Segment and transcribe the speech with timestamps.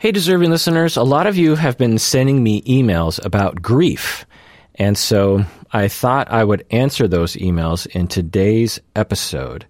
[0.00, 4.24] Hey, deserving listeners, a lot of you have been sending me emails about grief.
[4.76, 9.66] And so I thought I would answer those emails in today's episode.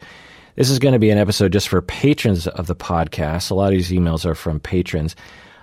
[0.54, 3.50] This is going to be an episode just for patrons of the podcast.
[3.50, 5.16] A lot of these emails are from patrons.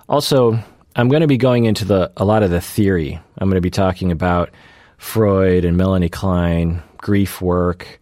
[0.10, 0.60] Also,
[0.98, 3.18] I'm going to be going into the a lot of the theory.
[3.38, 4.50] I'm going to be talking about
[4.98, 8.02] Freud and Melanie Klein, grief work,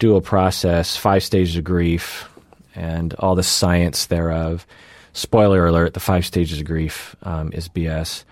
[0.00, 2.28] dual process, five stages of grief,
[2.74, 4.66] and all the science thereof.
[5.12, 8.24] Spoiler alert: the five stages of grief um, is BS.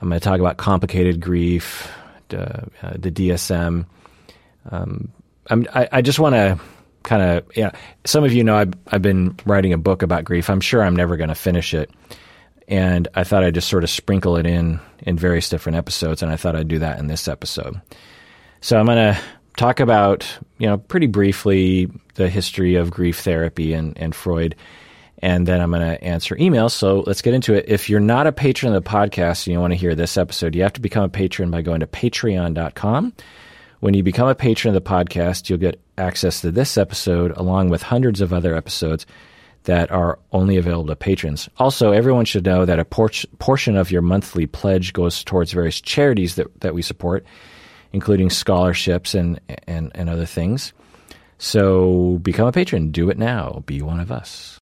[0.00, 1.90] I'm going to talk about complicated grief,
[2.28, 3.86] the, uh, the DSM.
[4.70, 5.12] Um,
[5.48, 6.60] I, I just want to
[7.02, 7.70] kind of, yeah.
[8.04, 10.50] Some of you know I've, I've been writing a book about grief.
[10.50, 11.90] I'm sure I'm never going to finish it,
[12.68, 16.30] and I thought I'd just sort of sprinkle it in in various different episodes, and
[16.30, 17.80] I thought I'd do that in this episode.
[18.60, 19.20] So I'm going to
[19.56, 20.26] talk about,
[20.58, 24.54] you know, pretty briefly the history of grief therapy and, and Freud
[25.18, 26.72] and then I'm going to answer emails.
[26.72, 27.64] So let's get into it.
[27.68, 30.54] If you're not a patron of the podcast and you want to hear this episode,
[30.54, 33.12] you have to become a patron by going to patreon.com.
[33.80, 37.70] When you become a patron of the podcast, you'll get access to this episode along
[37.70, 39.06] with hundreds of other episodes
[39.64, 41.48] that are only available to patrons.
[41.58, 45.80] Also, everyone should know that a por- portion of your monthly pledge goes towards various
[45.80, 47.26] charities that, that we support,
[47.92, 50.72] including scholarships and, and, and other things.
[51.38, 52.90] So become a patron.
[52.90, 53.62] Do it now.
[53.66, 54.60] Be one of us.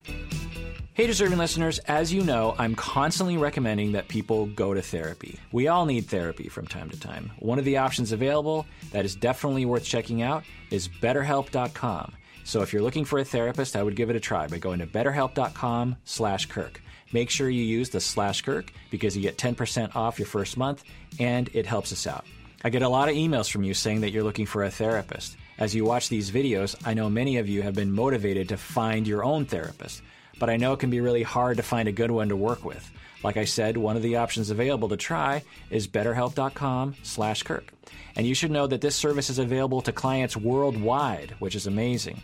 [0.93, 5.39] Hey, deserving listeners, as you know, I'm constantly recommending that people go to therapy.
[5.53, 7.31] We all need therapy from time to time.
[7.39, 12.11] One of the options available that is definitely worth checking out is betterhelp.com.
[12.43, 14.79] So if you're looking for a therapist, I would give it a try by going
[14.79, 16.81] to betterhelp.com slash Kirk.
[17.13, 20.83] Make sure you use the slash Kirk because you get 10% off your first month
[21.19, 22.25] and it helps us out.
[22.65, 25.37] I get a lot of emails from you saying that you're looking for a therapist.
[25.57, 29.07] As you watch these videos, I know many of you have been motivated to find
[29.07, 30.01] your own therapist,
[30.41, 32.65] but I know it can be really hard to find a good one to work
[32.65, 32.89] with.
[33.23, 37.73] Like I said, one of the options available to try is betterhelp.com/kirk.
[38.15, 42.21] And you should know that this service is available to clients worldwide, which is amazing.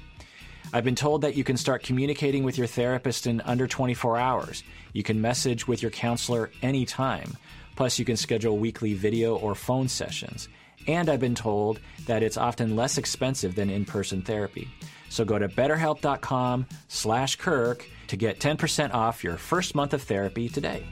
[0.74, 4.64] I've been told that you can start communicating with your therapist in under 24 hours.
[4.94, 7.38] You can message with your counselor anytime.
[7.76, 10.50] Plus, you can schedule weekly video or phone sessions.
[10.88, 14.68] And I've been told that it's often less expensive than in-person therapy.
[15.10, 20.50] So go to betterhelp.com slash Kirk to get 10% off your first month of therapy
[20.50, 20.86] today.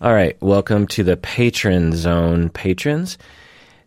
[0.00, 3.18] All right, welcome to the Patron Zone, patrons.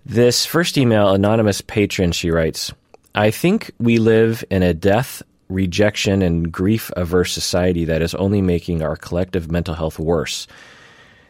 [0.05, 2.73] This first email, anonymous patron, she writes,
[3.15, 8.41] I think we live in a death, rejection, and grief averse society that is only
[8.41, 10.47] making our collective mental health worse.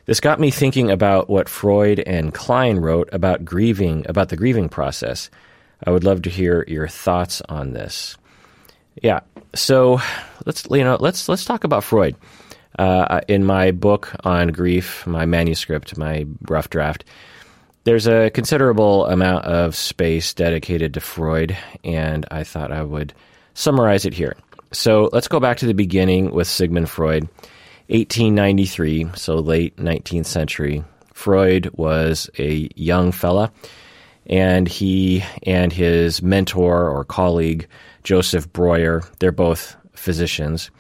[0.06, 4.68] This got me thinking about what Freud and Klein wrote about grieving, about the grieving
[4.68, 5.30] process.
[5.86, 8.18] I would love to hear your thoughts on this.
[9.02, 9.22] Yeah,
[9.56, 10.00] so
[10.46, 12.16] let's you know let's let's talk about Freud.
[12.78, 17.04] Uh, in my book on grief, my manuscript, my rough draft,
[17.84, 23.14] there's a considerable amount of space dedicated to Freud, and I thought I would
[23.56, 24.38] summarize it here.
[24.72, 27.28] So let's go back to the beginning with Sigmund Freud.
[27.88, 30.82] 1893, so late 19th century,
[31.14, 33.52] Freud was a young fella,
[34.28, 37.68] and he and his mentor or colleague,
[38.04, 40.72] Joseph Breuer, they're both physicians,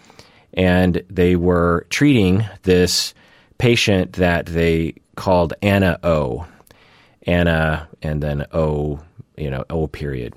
[0.53, 3.13] and they were treating this
[3.57, 6.47] patient that they called Anna O.
[7.27, 8.99] Anna, and then O,
[9.37, 10.33] you know, O period,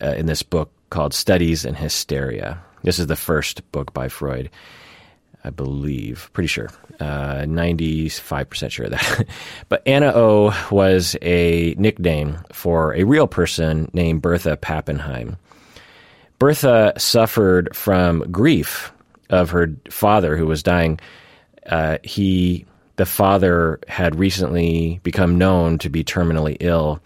[0.00, 2.62] uh, in this book called Studies in Hysteria.
[2.84, 4.50] This is the first book by Freud.
[5.44, 6.70] I believe, pretty sure,
[7.00, 9.26] uh, 95% sure of that.
[9.68, 15.36] but Anna O was a nickname for a real person named Bertha Pappenheim.
[16.38, 18.92] Bertha suffered from grief
[19.30, 21.00] of her father who was dying.
[21.66, 22.66] Uh, he,
[22.96, 27.00] the father, had recently become known to be terminally ill,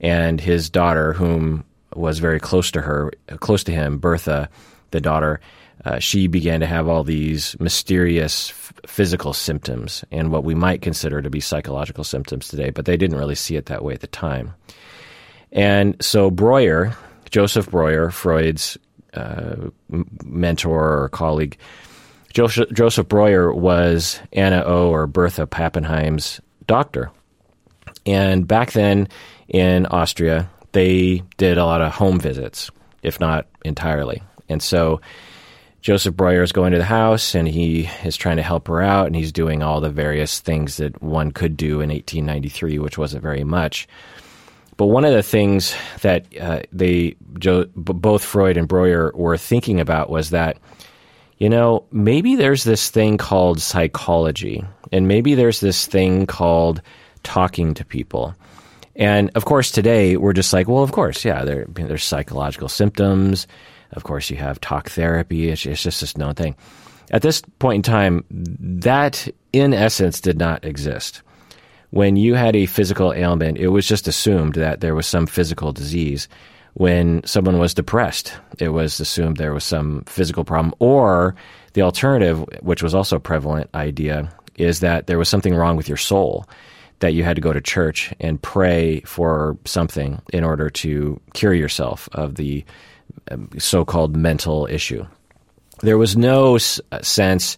[0.00, 1.64] and his daughter, whom
[1.94, 4.48] was very close to her, close to him, Bertha,
[4.92, 5.40] the daughter,
[5.84, 10.82] uh, she began to have all these mysterious f- physical symptoms and what we might
[10.82, 14.00] consider to be psychological symptoms today, but they didn't really see it that way at
[14.00, 14.54] the time.
[15.52, 16.94] And so Breuer,
[17.30, 18.76] Joseph Breuer, Freud's
[19.14, 19.70] uh,
[20.24, 21.56] mentor or colleague,
[22.32, 27.10] Joseph, Joseph Breuer was Anna O or Bertha Pappenheim's doctor.
[28.06, 29.08] And back then
[29.48, 32.70] in Austria, they did a lot of home visits,
[33.02, 34.22] if not entirely.
[34.48, 35.00] And so
[35.80, 39.06] Joseph Breuer is going to the house and he is trying to help her out
[39.06, 43.22] and he's doing all the various things that one could do in 1893, which wasn't
[43.22, 43.88] very much.
[44.76, 50.10] But one of the things that uh, they, both Freud and Breuer were thinking about
[50.10, 50.58] was that,
[51.38, 56.80] you know, maybe there's this thing called psychology, and maybe there's this thing called
[57.22, 58.34] talking to people.
[58.96, 63.46] And of course, today we're just like, well, of course, yeah, there, there's psychological symptoms.
[63.92, 65.48] Of course, you have talk therapy.
[65.50, 66.56] It's, it's just this known thing.
[67.10, 71.22] At this point in time, that in essence did not exist.
[71.90, 75.72] When you had a physical ailment, it was just assumed that there was some physical
[75.72, 76.28] disease.
[76.74, 80.72] When someone was depressed, it was assumed there was some physical problem.
[80.78, 81.34] Or
[81.72, 85.88] the alternative, which was also a prevalent idea, is that there was something wrong with
[85.88, 86.46] your soul,
[87.00, 91.54] that you had to go to church and pray for something in order to cure
[91.54, 92.64] yourself of the
[93.30, 95.06] Um, so called mental issue.
[95.80, 97.56] There was no uh, sense,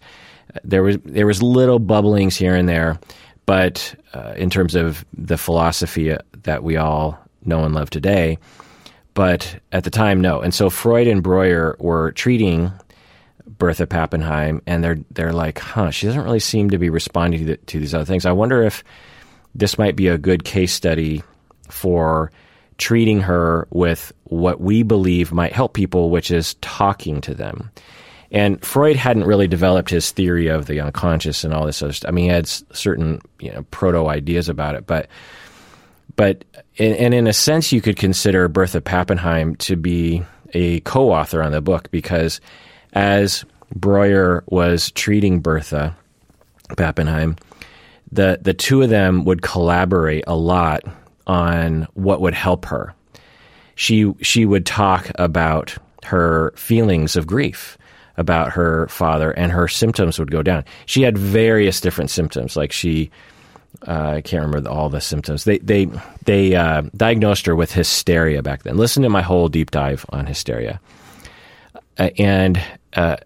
[0.54, 2.98] uh, there was, there was little bubblings here and there
[3.46, 8.38] but uh, in terms of the philosophy uh, that we all know and love today,
[9.14, 10.40] but at the time, no.
[10.40, 12.72] And so Freud and Breuer were treating
[13.46, 17.46] Bertha Pappenheim, and they're they're like, huh, she doesn't really seem to be responding to,
[17.46, 18.26] the, to these other things.
[18.26, 18.84] I wonder if
[19.54, 21.22] this might be a good case study
[21.68, 22.32] for
[22.78, 27.70] treating her with what we believe might help people, which is talking to them.
[28.30, 32.08] And Freud hadn't really developed his theory of the unconscious and all this other stuff.
[32.08, 35.08] I mean, he had certain you know, proto ideas about it, but
[36.16, 36.44] but
[36.76, 40.22] in, and in a sense, you could consider Bertha Pappenheim to be
[40.54, 42.40] a co-author on the book because
[42.92, 43.44] as
[43.74, 45.96] Breuer was treating Bertha
[46.70, 47.36] Pappenheim,
[48.10, 50.82] the the two of them would collaborate a lot
[51.32, 52.94] on what would help her.
[53.74, 55.74] She she would talk about
[56.04, 57.78] her feelings of grief
[58.18, 60.64] about her father, and her symptoms would go down.
[60.84, 63.10] She had various different symptoms, like she.
[63.88, 65.44] Uh, I can't remember all the symptoms.
[65.44, 65.88] They they
[66.26, 68.76] they uh, diagnosed her with hysteria back then.
[68.76, 70.78] Listen to my whole deep dive on hysteria.
[71.98, 72.62] Uh, and
[72.92, 73.16] uh,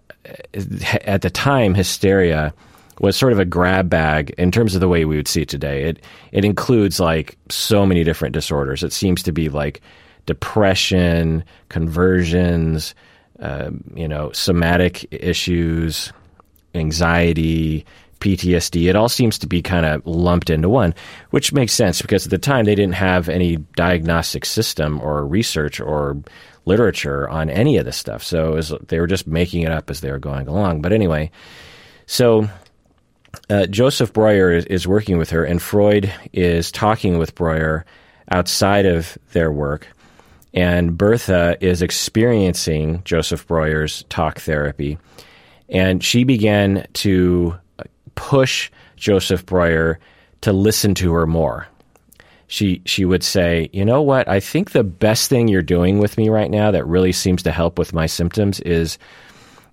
[1.05, 2.53] at the time, hysteria
[2.99, 5.49] was sort of a grab bag in terms of the way we would see it
[5.49, 5.83] today.
[5.83, 8.83] It it includes like so many different disorders.
[8.83, 9.81] It seems to be like
[10.25, 12.93] depression, conversions,
[13.39, 16.11] uh, you know, somatic issues,
[16.75, 17.85] anxiety,
[18.19, 18.89] PTSD.
[18.89, 20.93] It all seems to be kind of lumped into one,
[21.29, 25.79] which makes sense because at the time they didn't have any diagnostic system or research
[25.79, 26.17] or
[26.65, 28.23] literature on any of this stuff.
[28.23, 30.81] So was, they were just making it up as they were going along.
[30.81, 31.31] But anyway,
[32.05, 32.49] so
[33.49, 37.85] uh, Joseph Breuer is, is, working with her, and Freud is talking with Breuer
[38.29, 39.87] outside of their work
[40.57, 44.97] and Bertha is experiencing Joseph Breuer's talk therapy.
[45.69, 47.55] And she began to
[48.15, 49.99] push Joseph Breuer
[50.41, 51.67] to listen to her more.
[52.47, 54.27] She, she would say, You know what?
[54.27, 57.51] I think the best thing you're doing with me right now that really seems to
[57.51, 58.97] help with my symptoms is,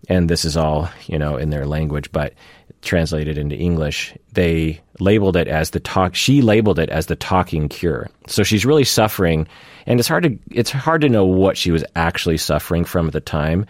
[0.08, 2.34] and this is all, you know, in their language, but
[2.82, 6.14] translated into English, they labeled it as the talk.
[6.14, 8.08] She labeled it as the talking cure.
[8.26, 9.48] So she's really suffering,
[9.86, 13.12] and it's hard to it's hard to know what she was actually suffering from at
[13.12, 13.66] the time,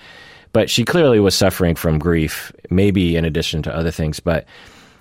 [0.53, 4.21] but she clearly was suffering from grief, maybe in addition to other things.
[4.21, 4.47] But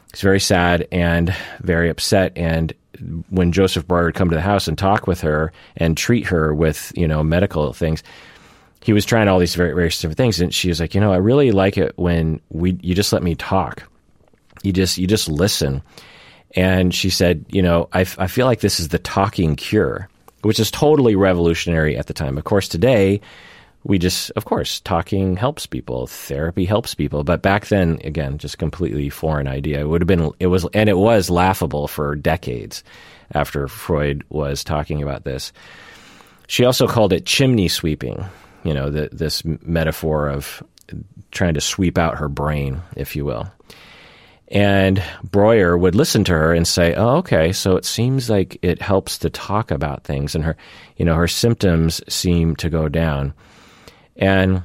[0.10, 2.34] it's very sad and very upset.
[2.36, 2.74] And
[3.30, 6.54] when Joseph Breuer would come to the house and talk with her and treat her
[6.54, 8.04] with you know medical things,
[8.84, 11.14] he was trying all these very various different things, and she was like, you know,
[11.14, 13.84] I really like it when we you just let me talk
[14.64, 15.84] you just you just listen.
[16.56, 20.08] And she said, you know, I, I feel like this is the talking cure,
[20.44, 22.38] which is totally revolutionary at the time.
[22.38, 23.22] Of course, today
[23.84, 27.24] we just, of course, talking helps people, therapy helps people.
[27.24, 29.82] But back then, again, just completely foreign idea.
[29.82, 32.84] It would have been, it was, and it was laughable for decades
[33.34, 35.52] after Freud was talking about this.
[36.48, 38.24] She also called it chimney sweeping,
[38.64, 40.64] you know, the, this metaphor of
[41.32, 43.52] trying to sweep out her brain, if you will.
[44.50, 48.82] And Breuer would listen to her and say, "Oh, okay, so it seems like it
[48.82, 50.56] helps to talk about things, and her,
[50.98, 53.34] you know, her symptoms seem to go down."
[54.16, 54.62] And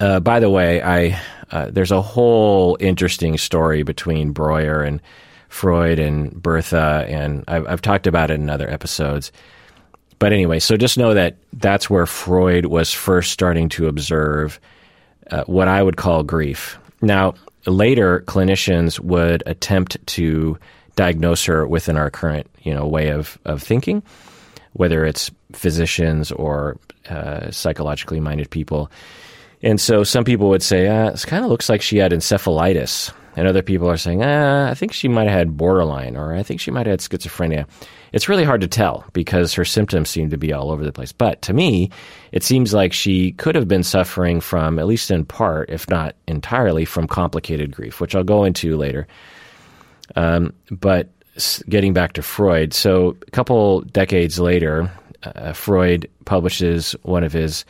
[0.00, 1.20] uh, by the way, I
[1.50, 5.02] uh, there's a whole interesting story between Breuer and
[5.48, 9.30] Freud and Bertha, and I've, I've talked about it in other episodes.
[10.18, 14.58] But anyway, so just know that that's where Freud was first starting to observe
[15.30, 16.78] uh, what I would call grief.
[17.02, 17.34] Now,
[17.66, 20.58] later clinicians would attempt to
[20.94, 24.02] diagnose her within our current you know way of, of thinking,
[24.72, 26.78] whether it's physicians or
[27.10, 28.90] uh, psychologically minded people.
[29.62, 33.12] And so some people would say, uh, it kind of looks like she had encephalitis.
[33.36, 36.42] And other people are saying, ah, I think she might have had borderline, or I
[36.42, 37.66] think she might have had schizophrenia.
[38.12, 41.12] It's really hard to tell because her symptoms seem to be all over the place.
[41.12, 41.90] But to me,
[42.32, 46.16] it seems like she could have been suffering from, at least in part, if not
[46.26, 49.06] entirely, from complicated grief, which I'll go into later.
[50.14, 51.10] Um, but
[51.68, 54.90] getting back to Freud, so a couple decades later,
[55.24, 57.66] uh, Freud publishes one of his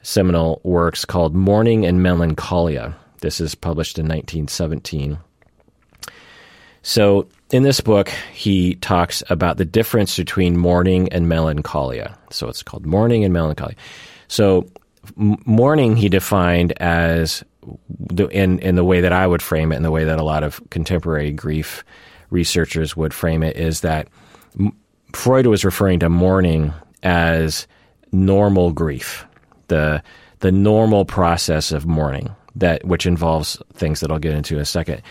[0.00, 2.96] seminal works called Mourning and Melancholia.
[3.24, 5.16] This is published in 1917.
[6.82, 12.18] So, in this book, he talks about the difference between mourning and melancholia.
[12.28, 13.76] So, it's called Mourning and Melancholia.
[14.28, 14.68] So,
[15.16, 17.42] mourning he defined as,
[18.30, 20.42] in, in the way that I would frame it, in the way that a lot
[20.42, 21.82] of contemporary grief
[22.28, 24.06] researchers would frame it, is that
[25.14, 27.66] Freud was referring to mourning as
[28.12, 29.24] normal grief,
[29.68, 30.02] the
[30.40, 34.66] the normal process of mourning that which involves things that I'll get into in a
[34.66, 35.02] second.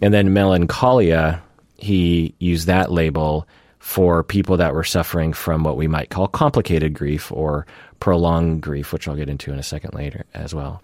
[0.00, 1.42] And then melancholia,
[1.76, 3.46] he used that label
[3.78, 7.66] for people that were suffering from what we might call complicated grief or
[7.98, 10.82] prolonged grief, which I'll get into in a second later as well.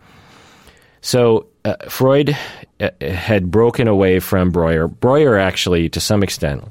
[1.01, 2.37] So uh, Freud
[2.81, 4.89] uh, had broken away from Breuer.
[4.89, 6.65] Breuer actually, to some extent,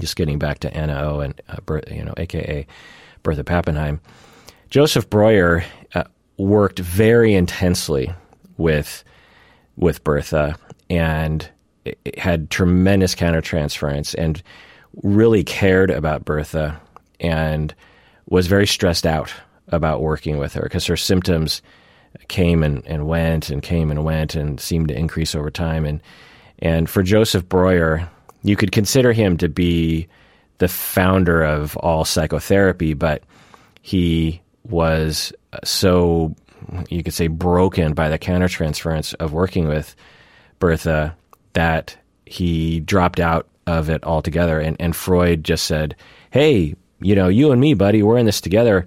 [0.00, 2.66] just getting back to Anna O and uh, you know, AKA
[3.22, 4.00] Bertha Pappenheim,
[4.70, 6.04] Joseph Breuer uh,
[6.38, 8.12] worked very intensely
[8.60, 9.04] with
[9.76, 10.56] with Bertha
[10.88, 11.48] and
[12.18, 14.42] had tremendous countertransference and
[15.02, 16.80] really cared about Bertha
[17.18, 17.74] and
[18.26, 19.32] was very stressed out
[19.68, 21.62] about working with her because her symptoms
[22.28, 25.84] came and, and went and came and went and seemed to increase over time.
[25.84, 26.02] And
[26.58, 28.08] and for Joseph Breuer,
[28.42, 30.08] you could consider him to be
[30.58, 33.22] the founder of all psychotherapy, but
[33.80, 35.32] he was
[35.64, 36.34] so
[36.88, 39.94] you could say broken by the countertransference of working with
[40.58, 41.16] Bertha
[41.52, 44.60] that he dropped out of it altogether.
[44.60, 45.96] And, and Freud just said,
[46.30, 48.86] Hey, you know, you and me, buddy, we're in this together.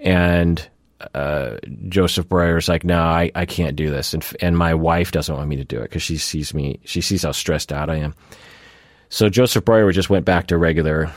[0.00, 0.66] And
[1.14, 1.56] uh,
[1.88, 4.14] Joseph Breuer's like, no, I, I can't do this.
[4.14, 7.00] And, and my wife doesn't want me to do it because she sees me, she
[7.00, 8.14] sees how stressed out I am.
[9.08, 11.10] So Joseph Breuer just went back to regular,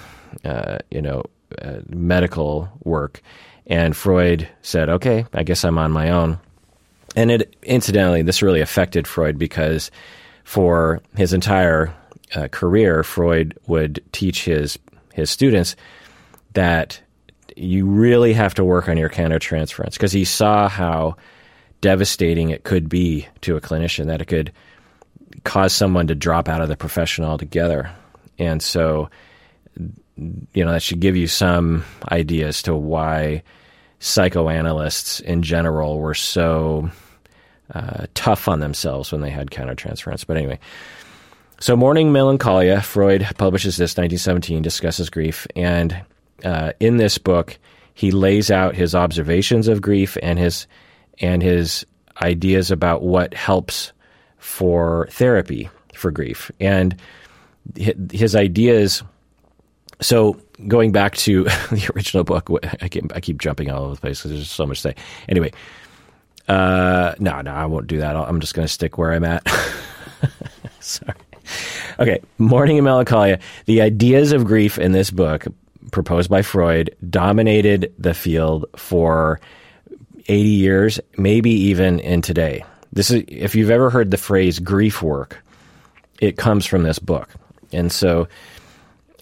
[0.44, 1.24] uh, you know,
[1.62, 3.22] uh, medical work.
[3.68, 6.40] And Freud said, okay, I guess I'm on my own.
[7.16, 9.90] And it, incidentally, this really affected Freud because
[10.44, 11.94] for his entire
[12.36, 14.78] uh, career, Freud would teach his,
[15.14, 15.76] his students
[16.54, 17.02] that
[17.56, 21.16] you really have to work on your countertransference because he saw how
[21.82, 24.52] devastating it could be to a clinician, that it could
[25.44, 27.92] cause someone to drop out of the profession altogether.
[28.38, 29.10] And so
[30.18, 33.44] you know that should give you some idea as to why
[34.00, 36.90] psychoanalysts in general were so
[37.74, 40.26] uh, tough on themselves when they had countertransference.
[40.26, 40.60] But anyway,
[41.60, 46.00] so Mourning Melancholia, Freud publishes this 1917, discusses grief, and
[46.44, 47.58] uh, in this book
[47.94, 50.68] he lays out his observations of grief and his
[51.20, 51.86] and his
[52.22, 53.94] ideas about what helps
[54.38, 56.52] for therapy for grief.
[56.60, 56.96] And
[58.12, 59.02] his ideas
[60.02, 62.50] so going back to the original book,
[62.82, 64.96] I keep, I keep jumping all over the place because there's so much to say.
[65.30, 65.52] Anyway,
[66.48, 68.16] uh, no, no, I won't do that.
[68.16, 69.48] I'm just going to stick where I'm at.
[70.80, 71.14] Sorry.
[72.00, 73.40] Okay, Mourning and Melancholia.
[73.66, 75.46] The ideas of grief in this book,
[75.92, 79.40] proposed by Freud, dominated the field for
[80.28, 82.66] 80 years, maybe even in today.
[82.94, 85.44] This is if you've ever heard the phrase grief work,
[86.20, 87.30] it comes from this book.
[87.72, 88.28] And so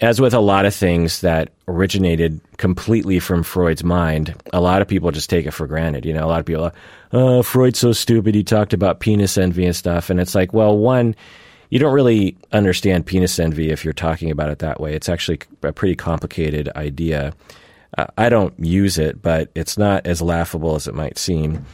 [0.03, 4.87] as with a lot of things that originated completely from Freud's mind, a lot of
[4.89, 6.05] people just take it for granted.
[6.05, 6.73] You know, a lot of people, are,
[7.13, 8.35] oh, Freud's so stupid.
[8.35, 10.09] He talked about penis envy and stuff.
[10.09, 11.15] And it's like, well, one,
[11.69, 14.93] you don't really understand penis envy if you're talking about it that way.
[14.93, 17.33] It's actually a pretty complicated idea.
[18.17, 21.65] I don't use it, but it's not as laughable as it might seem.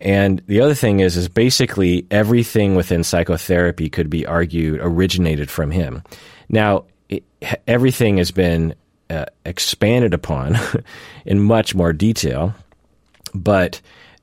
[0.00, 5.70] And the other thing is, is basically everything within psychotherapy could be argued originated from
[5.70, 6.02] him.
[6.48, 7.24] Now, it,
[7.66, 8.74] everything has been
[9.10, 10.56] uh, expanded upon
[11.26, 12.54] in much more detail,
[13.34, 13.80] but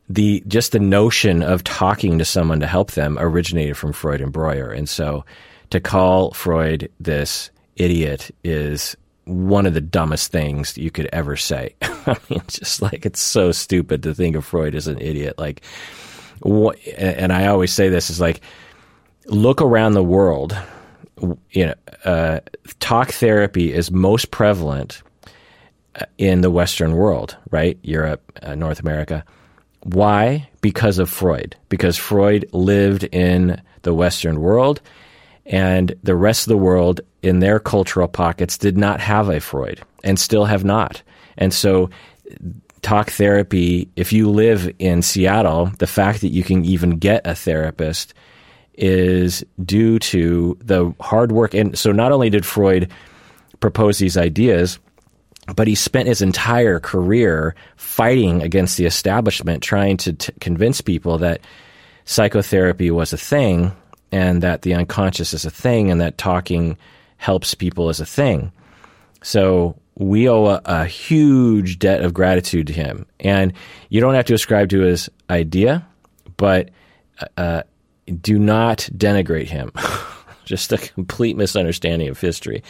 [0.07, 4.31] the just the notion of talking to someone to help them originated from Freud and
[4.31, 5.25] Breuer, and so
[5.71, 11.75] to call Freud this idiot is one of the dumbest things you could ever say.
[11.81, 15.39] I mean, just like it's so stupid to think of Freud as an idiot.
[15.39, 15.63] Like,
[16.41, 18.41] what, and I always say this is like,
[19.25, 20.55] look around the world
[21.51, 22.39] you know, uh,
[22.79, 25.01] talk therapy is most prevalent
[25.95, 27.77] uh, in the Western world, right?
[27.83, 29.23] Europe, uh, North America.
[29.83, 30.49] Why?
[30.61, 31.55] Because of Freud.
[31.69, 34.81] Because Freud lived in the Western world,
[35.45, 39.81] and the rest of the world in their cultural pockets did not have a Freud
[40.03, 41.03] and still have not.
[41.37, 41.91] And so,
[42.81, 47.35] talk therapy, if you live in Seattle, the fact that you can even get a
[47.35, 48.13] therapist
[48.77, 51.53] is due to the hard work.
[51.53, 52.91] And so, not only did Freud
[53.59, 54.79] propose these ideas,
[55.55, 61.17] but he spent his entire career fighting against the establishment, trying to t- convince people
[61.19, 61.41] that
[62.05, 63.71] psychotherapy was a thing
[64.11, 66.77] and that the unconscious is a thing and that talking
[67.17, 68.51] helps people as a thing.
[69.21, 73.05] So we owe a, a huge debt of gratitude to him.
[73.19, 73.53] And
[73.89, 75.87] you don't have to ascribe to his idea,
[76.37, 76.69] but
[77.37, 77.63] uh,
[78.21, 79.71] do not denigrate him.
[80.45, 82.63] Just a complete misunderstanding of history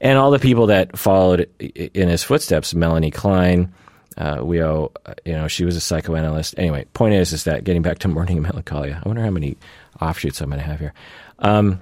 [0.00, 3.72] and all the people that followed in his footsteps, Melanie Klein,
[4.18, 4.92] uh, we owe,
[5.24, 6.54] you know, she was a psychoanalyst.
[6.58, 9.56] Anyway, point is, is that getting back to Mourning and Melancholia, I wonder how many
[10.00, 10.94] offshoots I'm going to have here.
[11.38, 11.80] Um,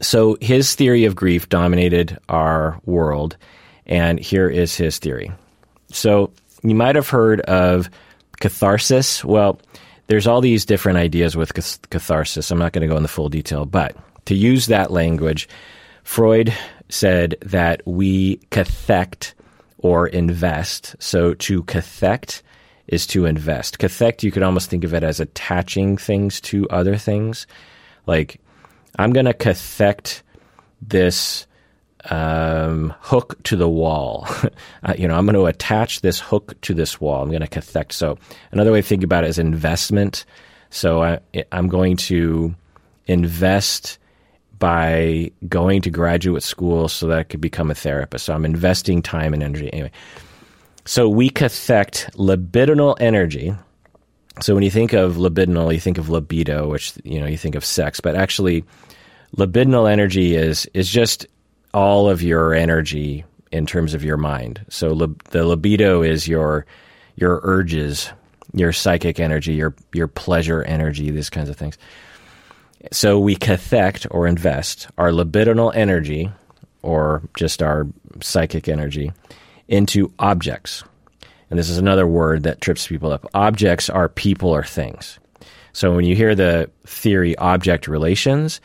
[0.00, 3.36] so his theory of grief dominated our world,
[3.86, 5.30] and here is his theory.
[5.90, 7.88] So you might have heard of
[8.40, 9.24] catharsis.
[9.24, 9.60] Well,
[10.06, 11.54] there's all these different ideas with
[11.90, 12.50] catharsis.
[12.50, 15.48] I'm not going to go into the full detail, but to use that language,
[16.04, 16.52] Freud
[16.88, 19.34] said that we cathect
[19.78, 20.96] or invest.
[20.98, 22.42] So to cathect
[22.88, 23.78] is to invest.
[23.78, 27.46] Cathect, you could almost think of it as attaching things to other things.
[28.06, 28.40] Like,
[28.98, 30.22] I'm going to cathect
[30.80, 31.46] this
[32.10, 34.26] um, hook to the wall.
[34.82, 37.22] uh, you know, I'm going to attach this hook to this wall.
[37.22, 37.92] I'm going to cathect.
[37.92, 38.18] So
[38.50, 40.24] another way to think about it is investment.
[40.70, 41.20] So I,
[41.52, 42.54] I'm going to
[43.06, 43.98] invest
[44.58, 48.26] by going to graduate school so that I could become a therapist.
[48.26, 49.72] So I'm investing time and energy.
[49.72, 49.90] Anyway,
[50.84, 53.54] so we cathect libidinal energy.
[54.40, 57.54] So when you think of libidinal, you think of libido, which you know you think
[57.54, 58.64] of sex, but actually,
[59.36, 61.26] libidinal energy is is just
[61.74, 64.64] all of your energy in terms of your mind.
[64.68, 64.94] So
[65.30, 66.66] the libido is your
[67.16, 68.10] your urges,
[68.54, 71.78] your psychic energy, your your pleasure energy, these kinds of things.
[72.90, 76.30] So we cathect or invest our libidinal energy
[76.82, 77.86] or just our
[78.20, 79.12] psychic energy
[79.68, 80.82] into objects.
[81.48, 83.26] And this is another word that trips people up.
[83.34, 85.18] Objects are people or things.
[85.72, 88.60] So when you hear the theory object relations,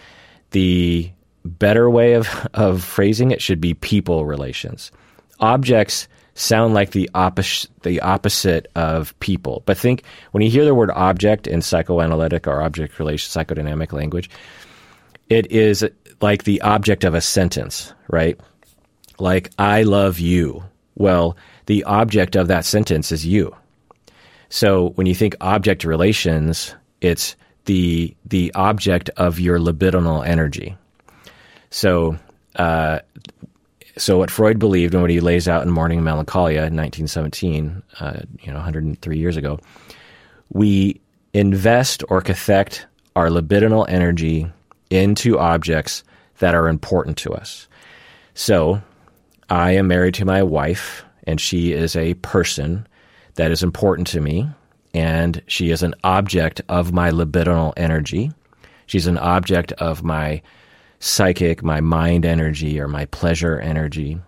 [0.51, 1.11] the
[1.47, 4.91] better way of, of phrasing it should be people relations.
[5.39, 6.07] Objects
[6.37, 9.63] sound like the opposite the opposite of people.
[9.65, 14.29] But think when you hear the word object in psychoanalytic or object relation psychodynamic language,
[15.29, 15.85] it is
[16.21, 18.39] like the object of a sentence, right?
[19.19, 20.63] Like I love you.
[20.95, 23.55] Well, the object of that sentence is you.
[24.49, 30.75] So when you think object relations, it's the the object of your libidinal energy.
[31.69, 32.17] So
[32.55, 32.99] uh,
[33.97, 37.81] so what Freud believed and what he lays out in Mourning and Melancholia in 1917,
[37.99, 39.59] uh, you know, 103 years ago,
[40.49, 41.01] we
[41.33, 44.47] invest or cathect our libidinal energy
[44.89, 46.03] into objects
[46.39, 47.67] that are important to us.
[48.35, 48.81] So
[49.49, 52.87] I am married to my wife, and she is a person
[53.35, 54.47] that is important to me,
[54.93, 58.31] and she is an object of my libidinal energy.
[58.85, 60.41] She's an object of my
[60.99, 64.19] psychic, my mind energy, or my pleasure energy.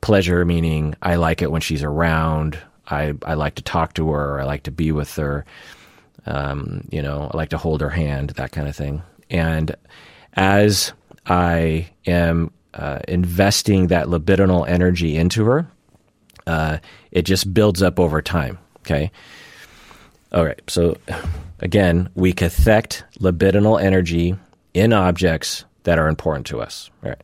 [0.00, 2.58] Pleasure meaning I like it when she's around.
[2.86, 4.40] I, I like to talk to her.
[4.40, 5.44] I like to be with her.
[6.26, 9.02] Um, you know, I like to hold her hand, that kind of thing.
[9.30, 9.74] And
[10.34, 10.92] as
[11.26, 15.66] I am uh, investing that libidinal energy into her,
[16.46, 16.78] uh,
[17.10, 18.58] it just builds up over time.
[18.80, 19.10] Okay.
[20.32, 20.60] All right.
[20.68, 20.96] So
[21.60, 24.36] again, we cathect libidinal energy
[24.74, 26.90] in objects that are important to us.
[27.00, 27.18] Right.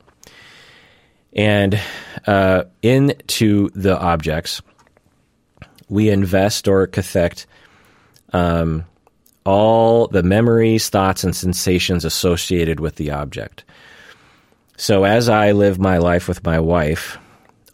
[1.35, 1.79] And
[2.27, 4.63] uh, into the objects,
[5.91, 7.47] we invest or cathect
[8.33, 8.87] um,
[9.45, 13.65] all the memories, thoughts, and sensations associated with the object.
[14.79, 17.19] So as I live my life with my wife,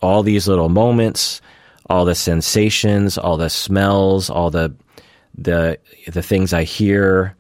[0.03, 1.41] all these little moments,
[1.89, 4.75] all the sensations, all the smells, all the
[5.39, 7.37] the the things I hear,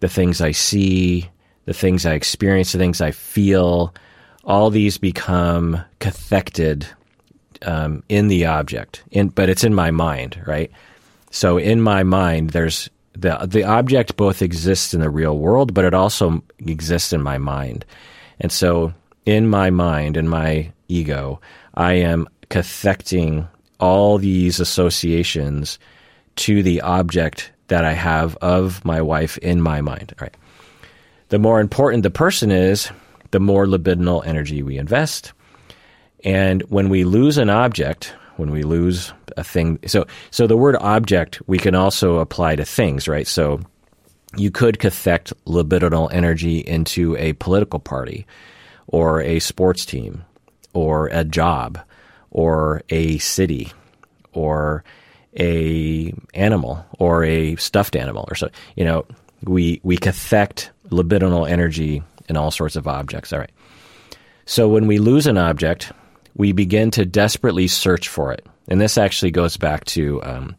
[0.00, 1.28] the things I see,
[1.64, 3.94] the things I experience, the things I feel,
[4.44, 6.86] all these become cathected
[7.62, 9.02] um, in the object.
[9.10, 10.70] In, but it's in my mind, right?
[11.30, 15.84] So in my mind, there's the the object both exists in the real world, but
[15.84, 17.84] it also exists in my mind.
[18.40, 18.92] And so
[19.24, 21.40] in my mind, in my ego,
[21.74, 23.48] I am cathecting
[23.80, 25.78] all these associations
[26.36, 30.14] to the object that I have of my wife in my mind.
[30.20, 30.34] Right.
[31.34, 32.92] The more important the person is,
[33.32, 35.32] the more libidinal energy we invest.
[36.22, 40.76] And when we lose an object, when we lose a thing, so so the word
[40.76, 43.26] object we can also apply to things, right?
[43.26, 43.58] So
[44.36, 48.28] you could cathect libidinal energy into a political party
[48.86, 50.24] or a sports team
[50.72, 51.80] or a job
[52.30, 53.72] or a city
[54.34, 54.84] or
[55.36, 59.04] a animal or a stuffed animal or so you know
[59.42, 63.32] we we cathect libidinal energy in all sorts of objects.
[63.32, 63.50] All right.
[64.46, 65.92] So when we lose an object
[66.34, 68.44] we begin to desperately search for it.
[68.68, 70.56] And this actually goes back to um,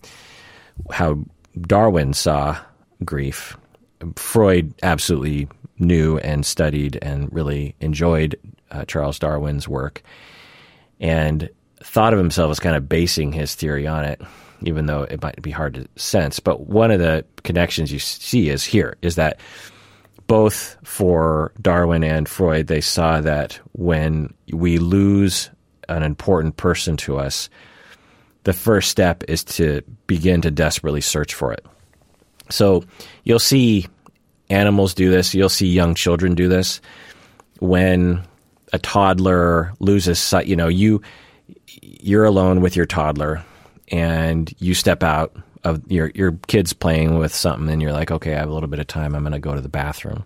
[0.91, 1.19] how
[1.61, 2.57] darwin saw
[3.03, 3.57] grief.
[4.15, 5.47] Freud absolutely
[5.79, 8.39] knew and studied and really enjoyed
[8.71, 10.01] uh, charles darwin's work
[11.01, 11.49] and
[11.83, 14.21] thought of himself as kind of basing his theory on it
[14.61, 16.39] even though it might be hard to sense.
[16.39, 19.39] But one of the connections you see is here is that
[20.27, 25.49] both for Darwin and Freud, they saw that when we lose
[25.87, 27.49] an important person to us,
[28.43, 31.65] the first step is to begin to desperately search for it.
[32.49, 32.83] So
[33.23, 33.87] you'll see
[34.49, 36.81] animals do this, you'll see young children do this.
[37.59, 38.21] When
[38.73, 41.01] a toddler loses sight, you know, you
[41.81, 43.43] you're alone with your toddler
[43.89, 45.35] and you step out
[45.65, 48.69] of your your kids playing with something and you're like, okay, I have a little
[48.69, 49.15] bit of time.
[49.15, 50.23] I'm going to go to the bathroom.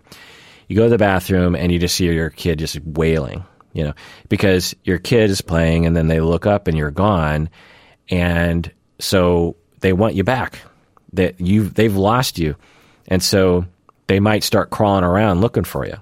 [0.68, 3.94] You go to the bathroom and you just see your kid just wailing, you know,
[4.28, 7.48] because your kid is playing and then they look up and you're gone,
[8.10, 10.60] and so they want you back.
[11.14, 12.54] That you they've lost you,
[13.08, 13.64] and so
[14.06, 15.96] they might start crawling around looking for you,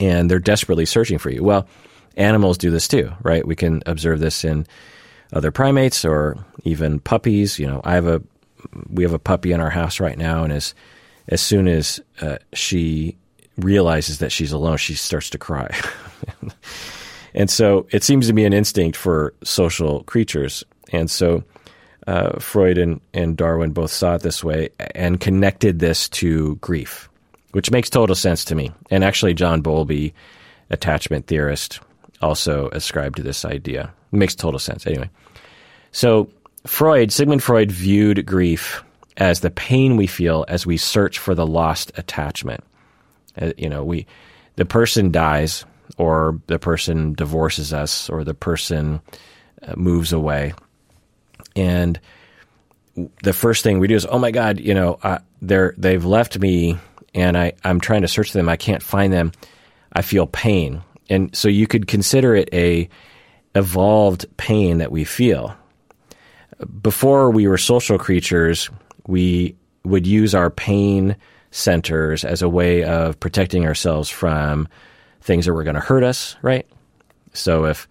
[0.00, 1.44] and they're desperately searching for you.
[1.44, 1.68] Well,
[2.16, 3.46] animals do this too, right?
[3.46, 4.66] We can observe this in
[5.32, 7.58] other primates or even puppies.
[7.58, 8.22] You know, I have a
[8.88, 10.74] we have a puppy in our house right now, and as
[11.28, 13.16] as soon as uh, she
[13.58, 15.68] realizes that she's alone, she starts to cry.
[17.34, 20.62] and so it seems to be an instinct for social creatures.
[20.92, 21.42] And so
[22.06, 27.08] uh, Freud and, and Darwin both saw it this way and connected this to grief,
[27.52, 28.72] which makes total sense to me.
[28.90, 30.14] And actually, John Bowlby,
[30.70, 31.80] attachment theorist,
[32.20, 33.92] also ascribed to this idea.
[34.16, 34.86] Makes total sense.
[34.86, 35.10] Anyway,
[35.92, 36.28] so
[36.66, 38.82] Freud, Sigmund Freud viewed grief
[39.16, 42.62] as the pain we feel as we search for the lost attachment.
[43.40, 44.06] Uh, you know, we
[44.56, 45.64] the person dies,
[45.98, 49.00] or the person divorces us, or the person
[49.62, 50.54] uh, moves away,
[51.54, 52.00] and
[53.22, 56.38] the first thing we do is, oh my God, you know, uh, they're they've left
[56.38, 56.78] me,
[57.14, 59.32] and I I'm trying to search them, I can't find them,
[59.92, 62.88] I feel pain, and so you could consider it a
[63.56, 65.56] evolved pain that we feel.
[66.82, 68.70] Before we were social creatures,
[69.06, 71.16] we would use our pain
[71.50, 74.68] centers as a way of protecting ourselves from
[75.22, 76.66] things that were going to hurt us, right?
[77.32, 77.88] So if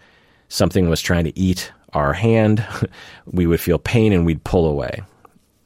[0.49, 2.65] something was trying to eat our hand,
[3.25, 5.01] we would feel pain and we'd pull away.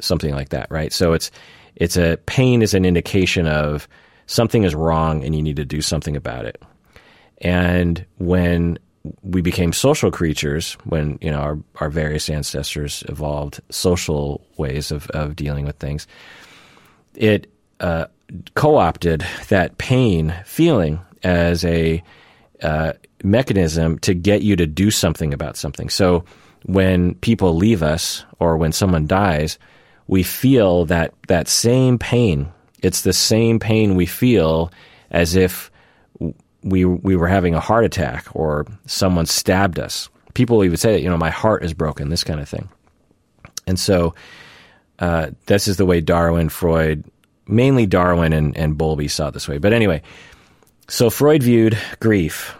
[0.02, 0.94] Something like that, right?
[0.94, 1.30] So it's
[1.76, 3.88] it's a pain is an indication of
[4.28, 6.62] something is wrong and you need to do something about it.
[7.42, 8.80] And when
[9.24, 15.10] we became social creatures when you know our, our various ancestors evolved social ways of,
[15.12, 16.08] of dealing with things.
[17.15, 18.06] It uh,
[18.56, 22.04] co-opted that pain feeling as a
[22.62, 22.93] uh,
[23.24, 25.89] mechanism to get you to do something about something.
[25.89, 26.24] So
[26.65, 29.58] when people leave us or when someone dies,
[30.08, 32.52] we feel that that same pain.
[32.82, 34.72] It's the same pain we feel
[35.12, 35.72] as if
[36.63, 40.10] we we were having a heart attack or someone stabbed us.
[40.34, 42.69] People even say that you know my heart is broken, this kind of thing.
[43.67, 44.15] And so
[45.00, 47.04] uh, this is the way Darwin, Freud,
[47.48, 49.58] mainly Darwin and, and Bowlby saw it this way.
[49.58, 50.02] But anyway,
[50.88, 52.56] so Freud viewed grief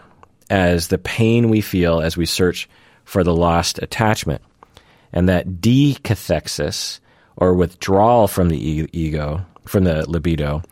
[0.48, 2.68] as the pain we feel as we search
[3.04, 4.42] for the lost attachment,
[5.12, 7.00] and that decathexis
[7.36, 8.58] or withdrawal from the
[8.92, 10.62] ego, from the libido,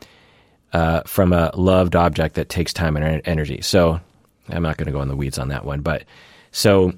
[0.73, 3.61] uh, from a loved object that takes time and energy.
[3.63, 4.01] So
[4.49, 6.05] I'm not going to go in the weeds on that one, but
[6.53, 6.93] so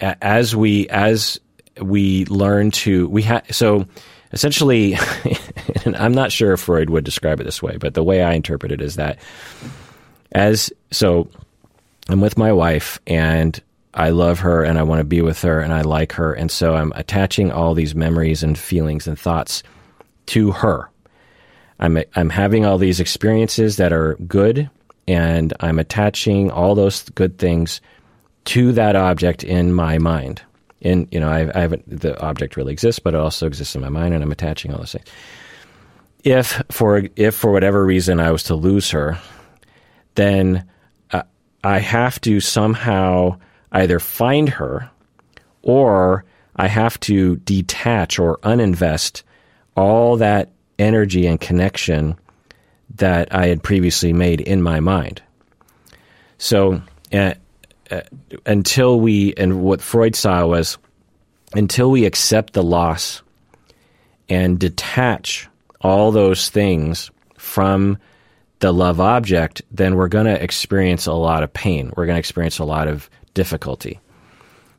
[0.00, 1.40] as we as
[1.80, 3.86] we learn to we have so
[4.32, 4.96] essentially,
[5.86, 8.72] I'm not sure if Freud would describe it this way, but the way I interpret
[8.72, 9.18] it is that
[10.32, 11.28] as so
[12.08, 13.60] I'm with my wife and
[13.94, 16.50] I love her and I want to be with her and I like her and
[16.50, 19.62] so I'm attaching all these memories and feelings and thoughts
[20.26, 20.90] to her
[21.80, 24.70] I'm I'm having all these experiences that are good,
[25.08, 27.80] and I'm attaching all those good things
[28.46, 30.42] to that object in my mind.
[30.82, 33.80] And you know, I, I haven't the object really exists, but it also exists in
[33.80, 35.08] my mind, and I'm attaching all those things.
[36.24, 39.18] if for if for whatever reason I was to lose her,
[40.14, 40.64] then
[41.12, 41.22] uh,
[41.62, 43.38] I have to somehow
[43.72, 44.90] either find her
[45.62, 46.24] or
[46.56, 49.22] I have to detach or uninvest
[49.76, 52.16] all that energy and connection
[52.96, 55.22] that I had previously made in my mind.
[56.38, 56.82] So
[57.12, 57.34] uh,
[57.90, 58.00] uh,
[58.46, 60.78] until we, and what Freud saw was
[61.54, 63.22] until we accept the loss
[64.28, 65.48] and detach
[65.80, 67.98] all those things from
[68.60, 71.92] the love object, then we're going to experience a lot of pain.
[71.96, 74.00] We're going to experience a lot of difficulty.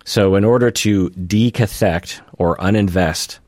[0.06, 3.40] So, in order to decathect or uninvest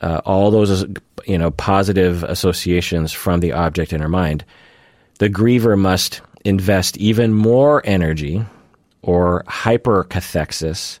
[0.00, 0.84] uh, all those
[1.26, 4.44] you know positive associations from the object in her mind,
[5.18, 8.44] the griever must invest even more energy
[9.02, 10.98] or hypercathexis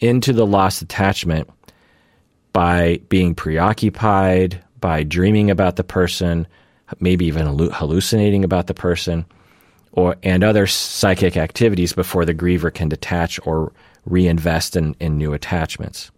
[0.00, 1.48] into the lost attachment
[2.52, 6.46] by being preoccupied, by dreaming about the person,
[7.00, 9.24] maybe even hallucinating about the person,
[9.92, 13.72] or and other psychic activities before the griever can detach or
[14.06, 16.10] reinvest in, in new attachments.